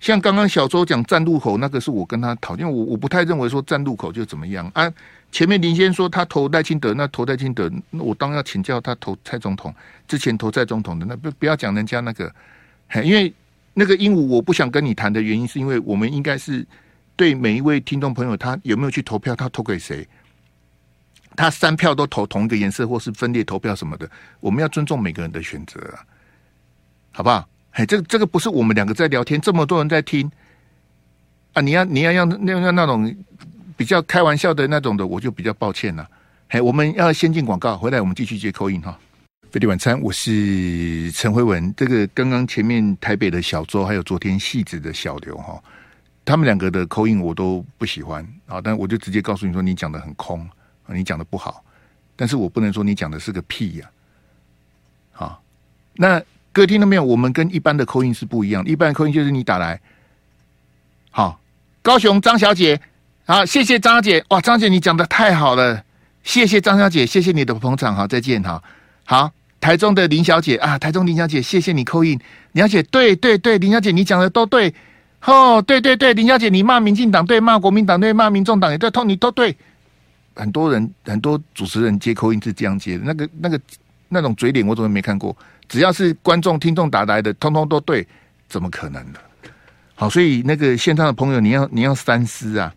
[0.00, 4.92] 像刚刚小周讲站路口那个是我跟他讨论，我我不太认为说站路口就怎么样啊。
[5.30, 9.72] 前面林先说他投赖清德，那投赖清德，那我当然要请教他投蔡总统
[10.08, 12.34] 之前投蔡总统的，那不不要讲人家那个，
[13.04, 13.32] 因为
[13.74, 16.66] 那个鹦鹉我不想跟你谈的原因，是因为我们应该是
[17.16, 20.06] 对每一位听众朋友，他有没有去投票，他投给谁，
[21.36, 25.80] 他三票都投同一个颜色，或是分裂投票什么的，我们要尊重每个人的选择，
[27.12, 27.48] 好不好？
[27.72, 30.30] 哎，这个这个不是我们两个在聊天，这么多人在听
[31.52, 33.14] 啊，你要你要要那那那种。
[33.74, 36.06] 比较开玩笑的那种的，我就比较抱歉了。
[36.48, 38.96] 嘿，我们要先进广告，回来我们继续接口音哈。
[39.50, 41.72] 飞碟晚餐，我是陈辉文。
[41.74, 45.60] 这个刚刚前面台北的小周，还有昨天戏子的小刘哈，
[46.24, 48.60] 他们两个的口音我都不喜欢啊。
[48.62, 50.48] 但我就直接告诉你说，你讲的很空，
[50.86, 51.64] 你讲的不好。
[52.14, 53.90] 但是我不能说你讲的是个屁呀。
[55.12, 55.42] 好，
[55.94, 56.20] 那
[56.52, 57.02] 各位听到没有？
[57.02, 58.64] 我们跟一般的口音是不一样。
[58.64, 59.80] 一般的 call in 就是你打来，
[61.10, 61.40] 好，
[61.82, 62.80] 高雄张小姐。
[63.24, 64.24] 好，谢谢张小姐。
[64.28, 65.84] 哇，张姐你讲的太好了，
[66.22, 67.94] 谢谢张小姐，谢谢你的捧场。
[67.94, 68.42] 好，再见。
[68.42, 68.62] 好，
[69.04, 72.18] 好，台中的林小姐啊，台中林小姐，谢谢你扣印。
[72.52, 74.72] 林小姐，对对对，林小姐你讲的都对。
[75.24, 79.56] 哦，对对对，林小姐你骂民进党对，骂国民党对，骂民众党也对，通你都对。
[80.34, 83.60] 很多人很多主持人接口音是这样接的，那个那个
[84.08, 85.36] 那种嘴脸我怎么没看过？
[85.68, 88.06] 只要是观众听众打来的，通通都对，
[88.48, 89.18] 怎么可能呢？
[89.94, 92.74] 好，所以那个线上的朋友，你要你要三思啊。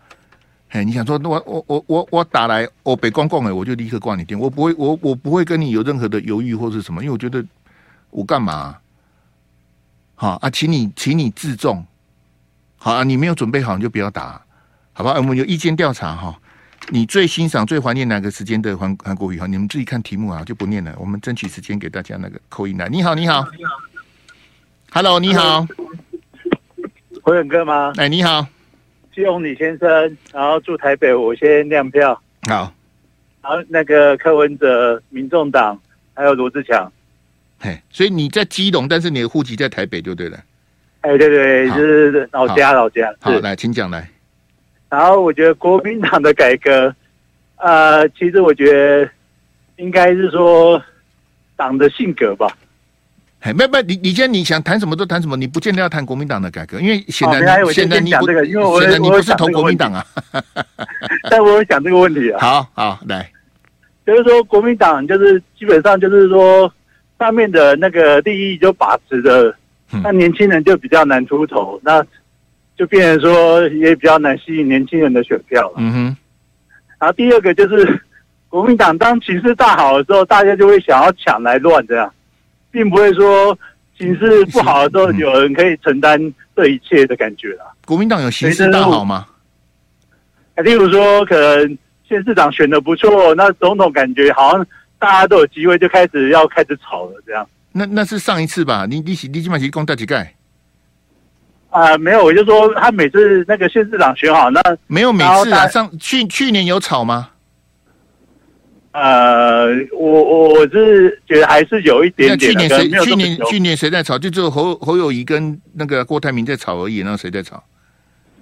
[0.69, 7.43] 哎，你想说，我我我我我打来，我北光光哎，我就立刻挂你电，我不会，我我不会跟你有任何的犹豫或是什么，因为我觉得
[8.09, 8.77] 我干嘛？
[10.15, 11.85] 好啊，请你，请你自重。
[12.85, 14.39] 好啊，你没有准备好，你就不要打，
[14.93, 15.15] 好吧？
[15.17, 16.39] 我们有意见调查哈，
[16.89, 19.47] 你最欣赏、最怀念哪个时间的韩韩国语哈？
[19.47, 20.95] 你们自己看题目啊，就不念了。
[20.99, 22.87] 我们争取时间给大家那个扣音来。
[22.87, 23.71] 你好，你好，你好
[24.91, 25.65] ，Hello，你好，
[27.23, 27.91] 辉远哥吗？
[27.97, 28.45] 哎，你好。
[29.15, 32.13] 希望李先生，然后住台北，我先亮票。
[32.47, 32.71] 好，
[33.41, 35.81] 然后那个柯文哲、民众党，
[36.13, 36.93] 还有罗志强。
[37.57, 40.39] 嘿，所以你在基隆，但是你的户籍在台北就对了。
[41.05, 43.13] 哎，对对，就是老家老家。
[43.21, 44.09] 好，来，请讲来。
[44.89, 46.93] 然后我觉得国民党的改革，
[47.57, 49.07] 呃，其实我觉得
[49.75, 50.81] 应该是说
[51.55, 52.47] 党的性格吧。
[53.41, 60.03] 哎，没没，你你现在你想谈什么都谈什么，你不见得要谈国民党的改革，因为显然你显然你不，因为我显然你不是投国民党啊。
[61.29, 62.39] 但我有想这个问题啊。
[62.39, 63.31] 好好来，
[64.07, 66.73] 就是说国民党就是基本上就是说
[67.19, 69.55] 上面的那个利益就把持的，
[70.03, 72.05] 那年轻人就比较难出头，那
[72.77, 75.75] 就变成说也比较难吸引年轻人的选票了。
[75.77, 76.17] 嗯哼。
[76.99, 78.01] 然后第二个就是
[78.49, 82.11] 国民党当情势大好的时候，大家就会想要抢来乱这样。
[82.71, 83.57] 并不会说
[83.97, 86.19] 形势不好的时候有人可以承担
[86.53, 87.73] 这一切的感觉了。
[87.85, 89.25] 国民党有形势大好吗？
[90.57, 91.77] 例如说，可能
[92.07, 94.67] 县市长选的不错，那总统感觉好像
[94.99, 97.13] 大家都有机会，就开始要开始吵了。
[97.25, 97.47] 这样，
[97.77, 98.85] 那那是上一次吧？
[98.89, 100.33] 你你你起码提供大几盖？
[101.71, 105.67] 啊，没有，我就说他每次那个县市长选好，那没有每次啊。
[105.67, 107.31] 上去去年有吵吗？
[108.93, 112.53] 呃，我我我是觉得还是有一点点。
[112.53, 112.89] 那去年谁？
[113.03, 114.17] 去年去年谁在吵？
[114.17, 117.03] 就只有侯侯友宜跟那个郭台铭在吵而已。
[117.03, 117.61] 那谁在吵？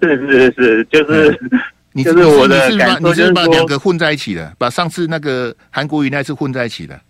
[0.00, 1.36] 是是是，就是
[1.90, 7.00] 你就是我的感受，你是把两个混在一起的，把上次那个韩国瑜那次混在一起的。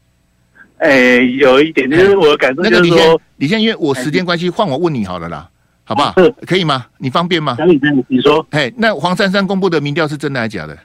[0.84, 5.48] 哎，有一点 就是我的感受，就是说，那个、你先，你先，因为我时间关系，换我问你好了啦，
[5.84, 6.14] 好不好？
[6.46, 6.86] 可以吗？
[6.98, 7.56] 你方便吗？
[7.66, 10.76] 你你说，嘿，那黄珊珊公布的民调是真的还是假的？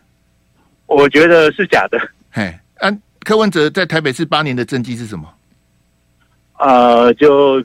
[0.87, 1.99] 我觉得是假的。
[2.31, 2.89] 嘿，啊，
[3.23, 5.25] 柯文哲在台北市八年的政绩是什么？
[6.59, 7.61] 呃，就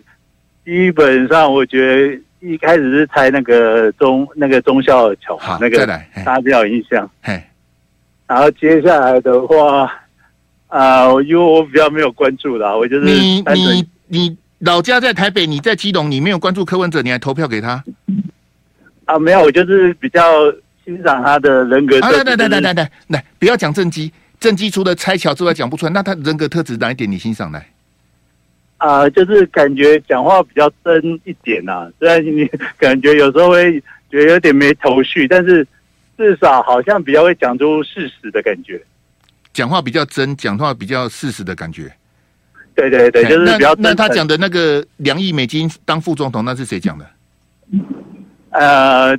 [0.65, 2.21] 基本上我觉得。
[2.47, 7.11] 一开始是猜那个中那个中校桥，好那个大家比较有印象。
[7.23, 7.43] 嘿，
[8.27, 9.91] 然后接下来的话，
[10.69, 17.85] 啊、呃，因为我比较没有关注的，我就是你你你老家在台北，你在基隆，你没有关注柯文哲，你还投票给他？
[19.05, 20.23] 啊，没有，我就是比较
[20.85, 22.17] 欣赏他的人格特质。
[22.17, 24.11] 来来来来来来来，不要讲政绩，
[24.41, 27.67] 政绩除了拆桥之外讲不出来，那他人格特质哪一点你欣赏来？
[28.79, 32.47] 啊、呃，就是感觉讲话比较真一点呐、啊，虽然你
[32.79, 35.67] 感觉有时候会觉得有点没头绪，但是
[36.19, 38.83] 至少好像比较会讲出事实的感觉。
[39.55, 41.91] 讲话比较真，讲话比较事实的感觉。
[42.75, 43.75] 对对对，就是比较。
[43.79, 47.07] 那他讲的那个两亿美金当副总统，那是谁讲的？
[48.51, 49.17] 呃，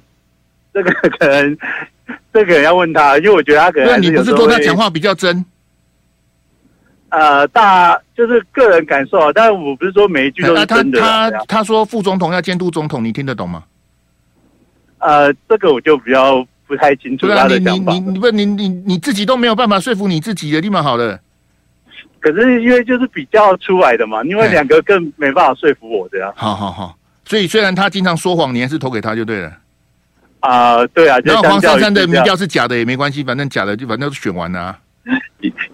[0.74, 1.58] 这个可能
[2.34, 3.88] 这个要问他，因为我觉得他可能。
[3.90, 5.44] 那你不是说他讲话比较真？
[7.10, 11.00] 呃，大就是个人感受，但是我不是说每一句都是真的。
[11.00, 13.64] 他他他说副总统要监督总统，你听得懂吗？
[14.98, 17.94] 呃，这个我就比较不太清楚他的想法。
[17.94, 21.20] 你你你不你你你自己都没有办法说服你自己的，立马好了。
[22.20, 26.34] 可是因为就是比较出来的嘛，因为两个更没办法说服我这样。
[26.36, 29.50] 好好好，所以虽然他经常说谎，你还是投给他就对了。
[30.40, 31.20] 啊、呃，对啊。
[31.24, 34.80] 然后黄珊珊的民调是假的也没关系，反正假的就反正都选完了啊。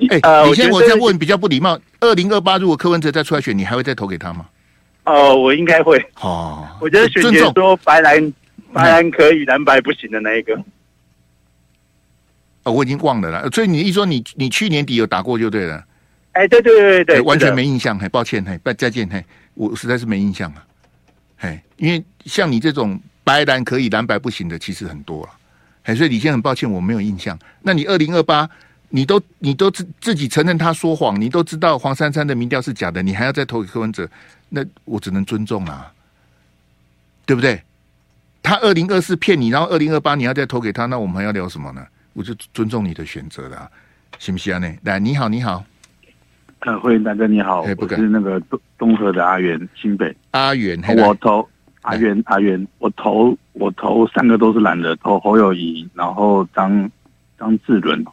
[0.10, 1.80] 哎、欸，你先我再问比较不礼貌。
[2.02, 4.46] 二零二八如果柯文哲再出来选，你还会再投给他吗？
[5.06, 5.98] 哦、呃，我应该会。
[6.20, 8.34] 哦，我觉得选姐说白蓝
[8.74, 10.54] 白蓝可以，蓝白不行的那一个。
[12.64, 13.48] 哦，我已经忘了啦。
[13.52, 15.84] 所以你一说你你去年底有打过就对了。
[16.34, 17.98] 哎，对对对对，完全没印象。
[18.00, 20.64] 嘿，抱歉，嘿，再见，嘿，我实在是没印象了。
[21.38, 25.30] 嘿，因为像你这种白蓝可以，蓝白不行的，其实很多了。
[25.84, 27.38] 嘿，所以李先很抱歉，我没有印象。
[27.62, 28.50] 那你二零二八？
[28.94, 34.06] 你都你都自自己承认他说谎，你都知道黄珊珊的民调是假的，你还要再投给柯文哲，
[34.50, 35.90] 那我只能尊重啊，
[37.26, 37.64] 对不对？
[38.44, 41.82] 他二零二四骗你，然后二零二八你要再投给他，那我们还要聊什么呢？
[42.14, 43.70] 我就尊重你的选择了，
[44.20, 44.58] 行不行啊？
[44.60, 45.64] 呢，来，你好，你好，
[46.60, 51.48] 呃，欢迎大哥，你好，我是那个东东河的阿元，新北阿元，我投
[51.84, 56.90] 阿元阿元，我投我投三个都是蓝的，投侯友谊，然后张
[57.40, 58.06] 张志伦。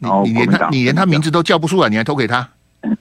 [0.00, 2.46] 然后你连他，你连他名字都叫不出来，你还投给他？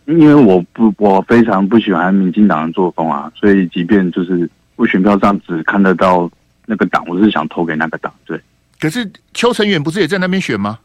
[0.05, 6.31] 因为我不，我非常不喜欢民进党的作风啊，所以即便就是我选票上只看得到
[6.65, 8.13] 那个党，我是想投给那个党。
[8.25, 8.39] 对。
[8.79, 10.79] 可是邱成远不是也在那边选吗？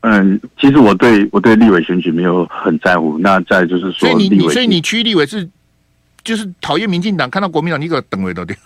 [0.00, 3.16] 嗯，其实我对我对立委选举没有很在乎。
[3.18, 5.48] 那再就是说，所以你你所以你区立委是
[6.24, 8.56] 就是讨厌民进党，看到国民党你给等位都掉。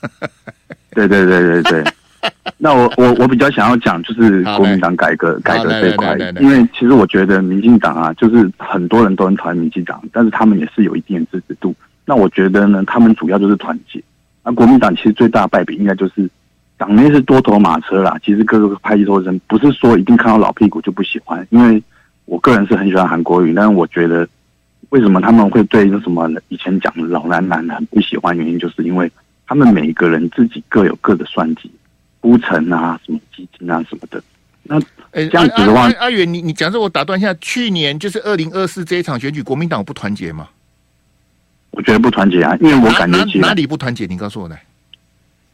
[0.92, 1.84] 对对对对对。
[2.59, 11.74] 那我我我比较想要讲就是国民党改革改革这一块，因为其实我觉得民进党啊，就是很多人都很讨厌民进党，但是他们也是有一定的支持度。
[12.04, 14.02] 那我觉得呢，他们主要就是团结。
[14.42, 16.28] 那国民党其实最大的败笔应该就是
[16.79, 18.18] 党内是多头马车啦。
[18.24, 21.47] 其实各个派系斗争，不是说一定看到老屁股就不喜欢。
[21.51, 21.83] 因为
[22.24, 24.29] 我个人是很喜欢韩国瑜，但是我觉得
[24.91, 29.11] 为什么他们会对那什么以前讲的老男男很不喜欢，原因就是因为
[29.47, 31.70] 他们每一个人自己各有各的算计。
[32.20, 34.20] 铺陈啊，什么基金啊，什么的。
[34.64, 34.77] 那
[35.12, 37.33] 哎，这样子的话，阿远，你你讲这，我打断一下。
[37.35, 40.49] 去年就是二零二四这一场选举，国民党不团结吗？
[41.70, 44.07] 我觉得不团结啊，因为我感觉哪里不团结？
[44.07, 44.61] 你告诉我来。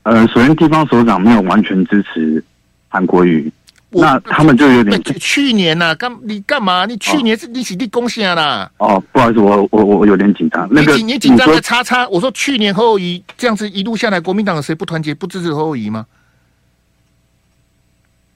[0.05, 2.43] 呃，首先地方首长没有完全支持
[2.89, 3.49] 韩国瑜，
[3.91, 5.01] 那他们就有点。
[5.21, 6.85] 去年呐、啊，干你干嘛？
[6.87, 8.69] 你去年是你起立贡献啦。
[8.79, 10.67] 哦，不好意思，我我我有点紧张。
[10.73, 12.09] 那个你紧张个叉叉？
[12.09, 16.05] 我说去年侯友宜这样子一路下来，国民党有谁不团结、不支持侯友宜吗？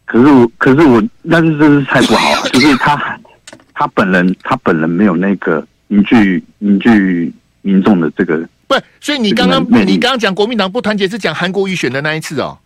[0.05, 2.51] 可是我，可是我，但是这是太不好了。
[2.51, 3.19] 就是他，
[3.75, 8.49] 他本人，他本人没有那个凝聚凝聚民众的这个。
[8.67, 12.59] 不，所以你刚刚你刚刚讲国民党不团结，是讲韩国瑜选的那一次哦。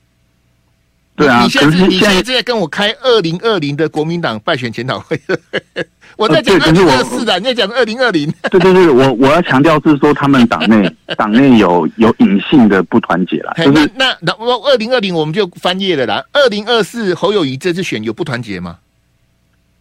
[1.17, 5.21] 对啊，你现在你现在在跟我开二零二零的国民党败选检讨会。
[6.17, 8.33] 我在讲二零二四的，你在讲二零二零。
[8.51, 13.53] 对对对，我我要强调是说，他们党内党内有 有隐性的不团结啦。
[13.57, 16.25] 就是那那二零二零我们就翻页了啦。
[16.33, 18.79] 二零二四侯友谊这次选有不团结吗？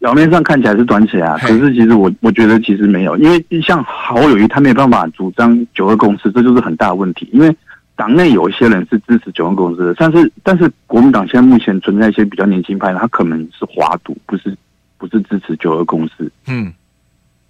[0.00, 7.28] 表面上看起来是团结啊，可是其实我我觉得其实没有，因为像侯友谊他没办法主张九二共识，这就是很大的问题。
[7.34, 7.54] 因为
[7.96, 14.56] 党内有一些人是支持九二共识的，但是但是国民党现在目前存在一些比较年轻派，他可能是华独，不是
[14.96, 16.32] 不是支持九二共识。
[16.46, 16.72] 嗯，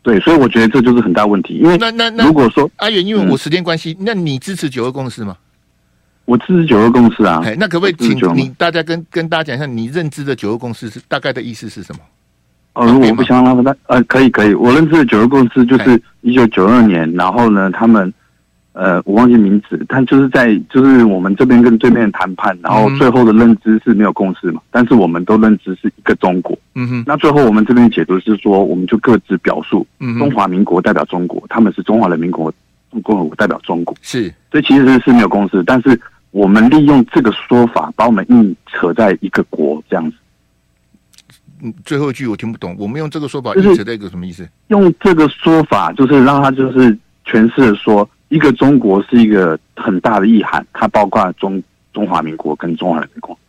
[0.02, 1.54] 对，所以我觉得这就是很大问题。
[1.54, 5.36] 因为那那那如果说阿远，因为我时间关系，嗯、那你支持九二共识吗？
[6.24, 7.40] 我支持九二共识啊。
[7.58, 12.00] 那可不可以请你大家跟跟大家讲一下，你认知的九二共识是大概的意思是什么？
[12.74, 18.12] 哦，如果我不想让他呃，可以可以，我认识的九二共识就是一九九二年，然后呢，他们。
[18.72, 26.56] 呃，我忘记名字，但就是在就是我们这边跟对面谈判，然后最后的认知是没有共识嘛，但是我们都认知是一个中国。
[26.76, 29.84] 嗯哼，那最后我们这边解读是说，我们就各自表述，
[30.20, 32.52] 中华民国代表中国，他们是中华人民共和
[33.02, 33.94] 国代表中国。
[34.02, 36.00] 是，所以其实是没有共识，但是
[36.30, 40.16] 我们利用这个说法把我们硬扯在一个国这样子。
[41.62, 44.48] 嗯，最后一句我听不懂，我们用这个说法硬扯在一个什么意思？
[44.68, 48.08] 用这个说法就是让他就是诠释说。
[48.30, 51.60] 一个中国是一个很大的意涵，它包括中
[51.92, 53.40] 中华民国跟中华人民共和国，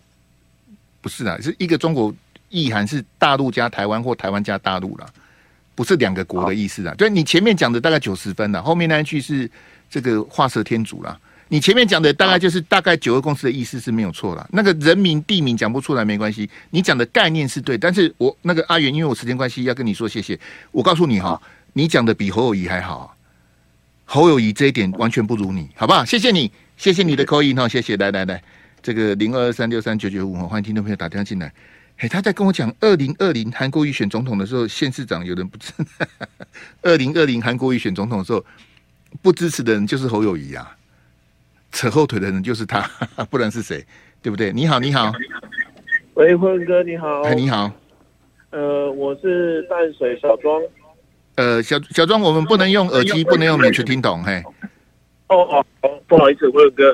[1.01, 2.11] 不是啊，是一个中国
[2.49, 5.05] 意涵是大陆加台湾或台湾加大陆啦，
[5.75, 6.95] 不是两个国的意思啊。
[6.97, 9.47] 对，你前面讲的大概九十分了，后面那一句是
[9.87, 11.15] 这个画蛇添足了。
[11.51, 20.39] 你前面讲的大概就是大概九二公司的意思是没有错了，那个人名地名讲不出来没关系，你讲的概念是对，但是我那个阿元，因为我时间关系要跟你说谢谢，
[20.71, 21.41] 我告诉你哈，
[21.73, 23.13] 你讲的比侯友谊还好。
[24.05, 26.05] 侯友谊这一点完全不如你，好不好？
[26.05, 27.97] 谢谢你，谢谢你的口音哈，谢谢。
[27.97, 28.41] 来来来，
[28.81, 31.51] 这个零二二三六三九九五，欢迎听众朋友打电话进来。
[31.97, 36.07] 嘿，他在跟我讲，二零二零韩国瑜选总统的时候，县市长有人不支持。
[36.81, 38.41] 二零二零韩国瑜选总统的时候，
[39.21, 40.73] 不支持的人就是侯友谊啊，
[41.71, 42.81] 扯后腿的人就是他，
[43.29, 43.83] 不然是谁？
[44.21, 44.51] 对不对？
[44.53, 45.11] 你好，你好。
[46.13, 47.21] 喂，坤哥，你好。
[47.21, 47.71] 哎，你好。
[48.51, 50.61] 呃，我是淡水小庄。
[51.35, 54.43] 呃，小小庄，我们不能用耳机，不能用免去听筒，嘿。
[55.27, 56.93] 哦哦哦，不好意思，辉哥。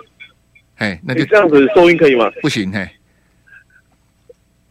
[0.76, 2.32] 嘿，那就这样子收音可以吗？
[2.42, 2.88] 不行，嘿。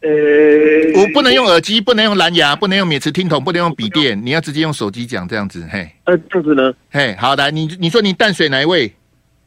[0.00, 5.90] 呃，我不能用耳机，不能用蓝牙，不能用免提听筒，不能用笔电，你要直接用手机讲，这样子，嘿。
[6.04, 6.72] 呃，这样子呢？
[6.90, 8.94] 嘿，好的，你你说你淡水哪一位？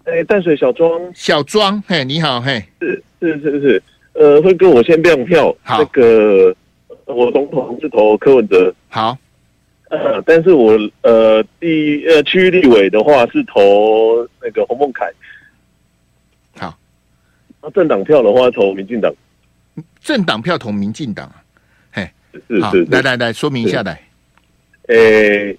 [0.05, 0.89] 哎，淡水小庄。
[1.13, 2.63] 小庄，嘿，你好，嘿。
[2.79, 3.83] 是是是是，
[4.13, 5.55] 呃，辉哥，我先亮票。
[5.63, 5.79] 好。
[5.79, 6.55] 那个，
[7.05, 8.73] 我总统是投柯文哲。
[8.89, 9.17] 好。
[9.89, 15.11] 呃，但是我呃第呃区域立委的话是投那个洪孟凯，
[16.59, 16.77] 好，
[17.59, 19.11] 那政党票的话投民进党，
[19.99, 21.27] 政党票投民进党，
[21.91, 22.07] 嘿，
[22.47, 23.99] 是是，来来来说明一下来，
[24.89, 25.57] 诶，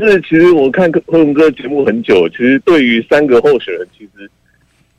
[0.00, 4.30] 是其实我看柯文哲节目很久，其实对于三个候选人，其实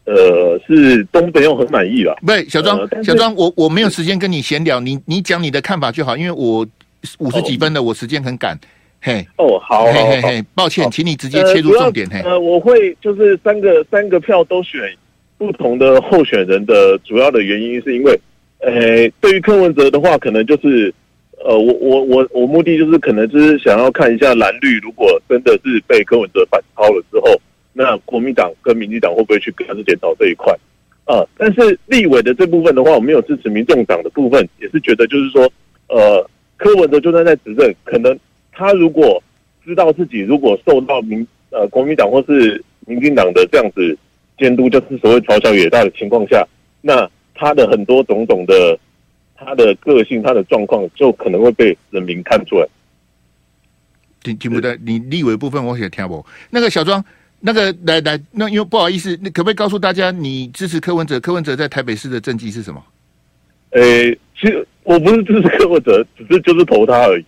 [0.06, 2.16] 呃是都没有很满意吧？
[2.26, 6.68] 不，小庄、呃、小庄，我我没有时间跟你闲聊，你你讲你的看法就好，因为我。
[7.18, 8.56] 五十几分的，哦、我时间很赶，
[9.02, 14.80] 嘿，哦，好，嘿嘿嘿，抱歉，请你直接切入重点，呃、嘿，呃，我会就是三个三个票都选
[15.36, 18.22] 不同的候选人的主要的原因，是因为，
[18.60, 20.93] 呃，对于柯文哲的话，可能就是，
[21.44, 27.39] 呃，我我我我目的就是可能就是想要看一下蓝绿，如果真的是被柯文哲反超了之后，
[27.74, 30.54] 那国民党跟民进党会不会去各自检讨这一块？
[31.06, 35.52] 呃，但是立委的这部分的话，我没有支持民众党的部分，也是觉得就是说，
[35.88, 36.26] 呃。
[36.64, 38.16] 柯文哲就算在执政，可能
[38.52, 39.20] 他如果
[39.66, 43.98] 知道自己如果受到民呃国民党或是民进党的这样子
[44.38, 46.48] 监督，就是所谓朝小野大的情况下，
[46.80, 48.78] 那他的很多种种的
[49.44, 52.68] 他的个性、他的状况，就可能会被人民看出来。
[54.24, 56.26] 听听不得，你立委部分我也听不。
[56.50, 57.04] 那个小庄，
[57.39, 61.20] 那个来来，那因为不好意思，那可不可以告诉大家，你支持柯文哲？
[61.20, 62.84] 柯文哲在台北市的政绩是什么？
[63.72, 64.68] 呃、欸，其实。
[64.84, 67.24] 我不是支持柯文哲，只是就是投他而已。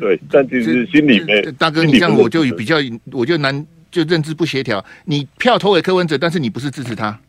[0.00, 2.76] 对，但其实心里面，大哥，你这样我就比较，
[3.12, 4.82] 我就难，就认知不协调。
[5.04, 7.20] 你票投给柯文哲，但是你不是支持他。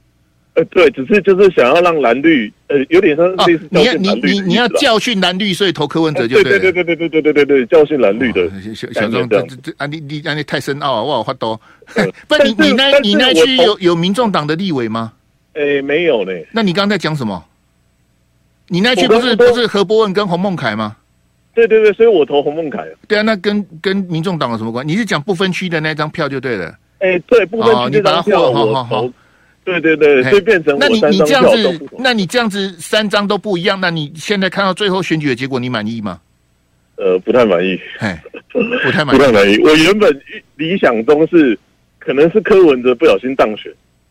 [0.58, 6.58] 呃，对，只是就是想要让蓝绿，呃，有点像类似、哦、你要你你你要教训蓝绿，所以投柯文哲就对。
[6.58, 8.50] 对对对对对对对对对，教训蓝绿的。
[8.74, 11.62] 小小庄，这这啊，你你啊，你太深奥了，我有话多。
[12.28, 15.14] 不，你你那你那区有有民众党的立委吗？
[15.54, 16.32] 诶，没有呢。
[16.52, 17.46] 那你刚刚在讲什么？
[18.70, 20.96] 你那区不是不是何伯文跟洪孟凯吗？
[21.54, 22.84] 对对对，所以我投洪孟凯。
[23.08, 24.92] 对啊，那跟跟民众党有什么关系？
[24.92, 26.76] 你是讲不分区的那张票就对了。
[26.98, 29.14] 哎，对，不分区那张票我投。
[29.68, 36.22] 对对对，所以变成那你你这样子，那你这样子三张都不一样，那你现在看到最后选举的结果，你满意吗？
[36.96, 37.78] 呃，不太满意。
[38.00, 39.58] 哎，不太满意，不太满意。
[39.60, 40.22] 我原本
[40.56, 41.60] 理想中是，
[42.00, 43.70] 可能是柯文哲不小心当选，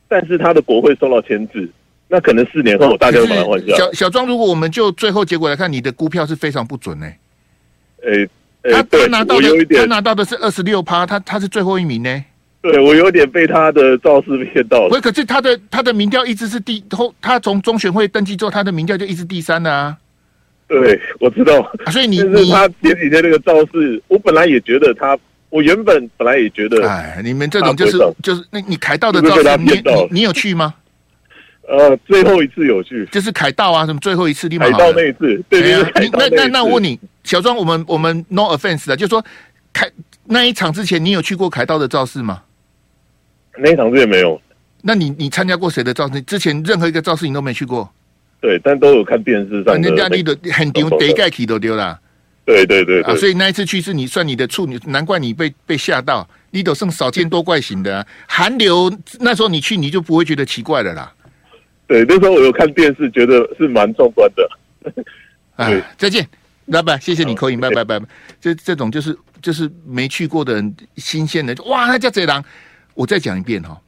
[0.09, 1.67] 但是他的国会受到牵制。
[2.09, 3.77] 那可能四年后大家会把它换掉。
[3.79, 8.13] 小小庄，如果我们就最后结果来看，你的估票是非常不准呢、欸。
[8.13, 8.29] 诶、
[8.63, 12.25] 欸，他他拿到的他拿到的是二十六趴，他他是最后一名呢。
[12.73, 14.89] 对我有点被他的造势骗到了。
[14.91, 19.97] 喂，可是他的他的民调一直是第后，他从中选会登记之后，他的民调就一直第三的啊。
[20.69, 21.61] 对，我知道。
[21.85, 25.17] 啊、所以你 是他前几天那个造势，我本来也觉得他，
[25.49, 30.75] 我原本本来也觉得，哎，你们这种就是就是那你凯道的造势，你你你有去吗？
[31.69, 39.25] 呃，最后一次有去，就是凯道啊，什么最后一次你凯道那一次，对对、啊、那那那我问你，小庄，我们我们 no offense 的，就是说
[39.73, 39.91] 凯
[40.25, 42.43] 那一场之前，你有去过凯道的造势吗？
[43.59, 44.41] 那一场子也没有。
[44.83, 46.21] 那你你参加过谁的造势？
[46.23, 47.91] 之前任何一个造势你都没去过？
[48.41, 49.81] 对，但都有看电视上。
[49.81, 51.99] 人家你的很丢，得盖起都丢了。
[52.45, 53.03] 对对对！
[53.17, 56.29] 所以那一次去是你算你的处女，难怪你被被吓到。
[56.51, 61.13] 你都剩少见多怪型的、啊、韩流，那时候你去你就不会觉得奇怪了啦。
[61.87, 64.49] 对，那时候我有看电视，觉得是蛮壮观的。
[65.57, 66.27] 哎，再见，
[66.67, 68.07] 老板，谢谢你口音，拜拜拜拜。
[68.41, 72.43] 这这种就是就是没去过的人，新鲜的，哇，那叫贼狼。
[72.97, 73.81] 我再讲一遍哈，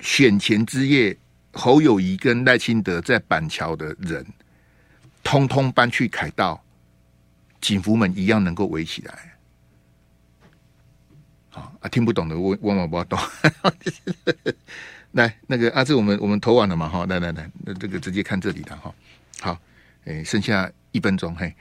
[0.00, 1.16] 选前之夜。
[1.56, 4.26] 侯友宜跟赖清德在板桥的人，
[5.22, 6.60] 通通搬去凯道，
[7.60, 9.36] 警服们一样能够围起来。
[11.50, 13.16] 好啊，听不懂的问问我不懂。
[15.14, 16.88] 来，那个阿志，我们我们投完了嘛？
[16.88, 18.92] 哈，来来来，那这个直接看这里的哈。
[19.38, 19.60] 好，
[20.06, 21.54] 诶，剩下一分钟嘿。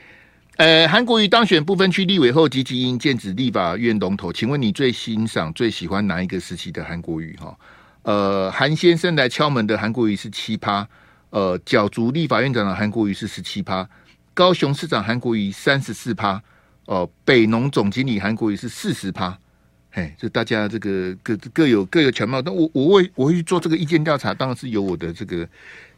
[0.58, 4.32] 呃，韩国瑜当选不分区立委后，积极应建指立法院龙头。
[4.32, 7.36] 请问你最欣赏、最喜欢哪一个时期的韩国瑜？
[7.38, 7.58] 哈？
[8.04, 10.88] 呃，韩先生来敲门的韩国瑜是七趴，
[11.32, 13.90] 呃，角逐立法院长的韩国瑜是十七趴，
[14.36, 16.34] 高雄市长韩国瑜三十四趴，
[16.86, 19.36] 哦、呃，北农总经理韩国瑜是四十趴，
[19.90, 25.50] 嘿，就大家这个各各有各有全貌，但我我会我会去做这个意见调查，当然是有我的这个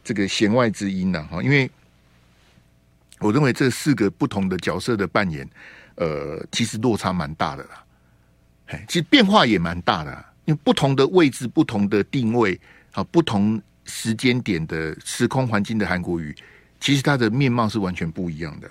[0.02, 1.70] 这个弦外之音的哈，因为
[3.18, 5.48] 我认为这四个不同的角色的扮演，
[5.96, 7.84] 呃，其实落差蛮大的啦，
[8.66, 10.24] 嘿，其实变化也蛮大的。
[10.44, 12.60] 因为不同的位置、不同的定位
[12.92, 16.32] 啊，不同时间点的时空环境的韩国瑜，
[16.78, 18.70] 其实他的面貌是完全不一样的。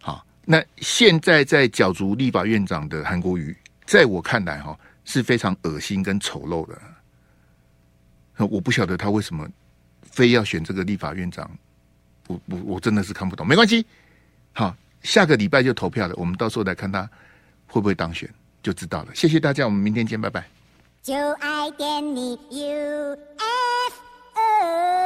[0.00, 6.80] 好，那现在在角逐立法院长的韩国瑜，在我看来哈是非常恶心跟丑陋的。
[8.46, 9.48] 我不晓得他为什么
[10.02, 11.50] 非要选这个立法院长，
[12.28, 13.84] 我我我真的是看不懂，没关系。
[14.52, 17.08] 好，下个礼拜就投票了，我们到时候来看他
[17.66, 18.28] 会不会当选
[18.62, 19.14] 就知道了。
[19.14, 20.44] 谢谢大家，我们明天见，拜拜。
[21.02, 23.94] 就爱点你，U F
[24.34, 25.03] O。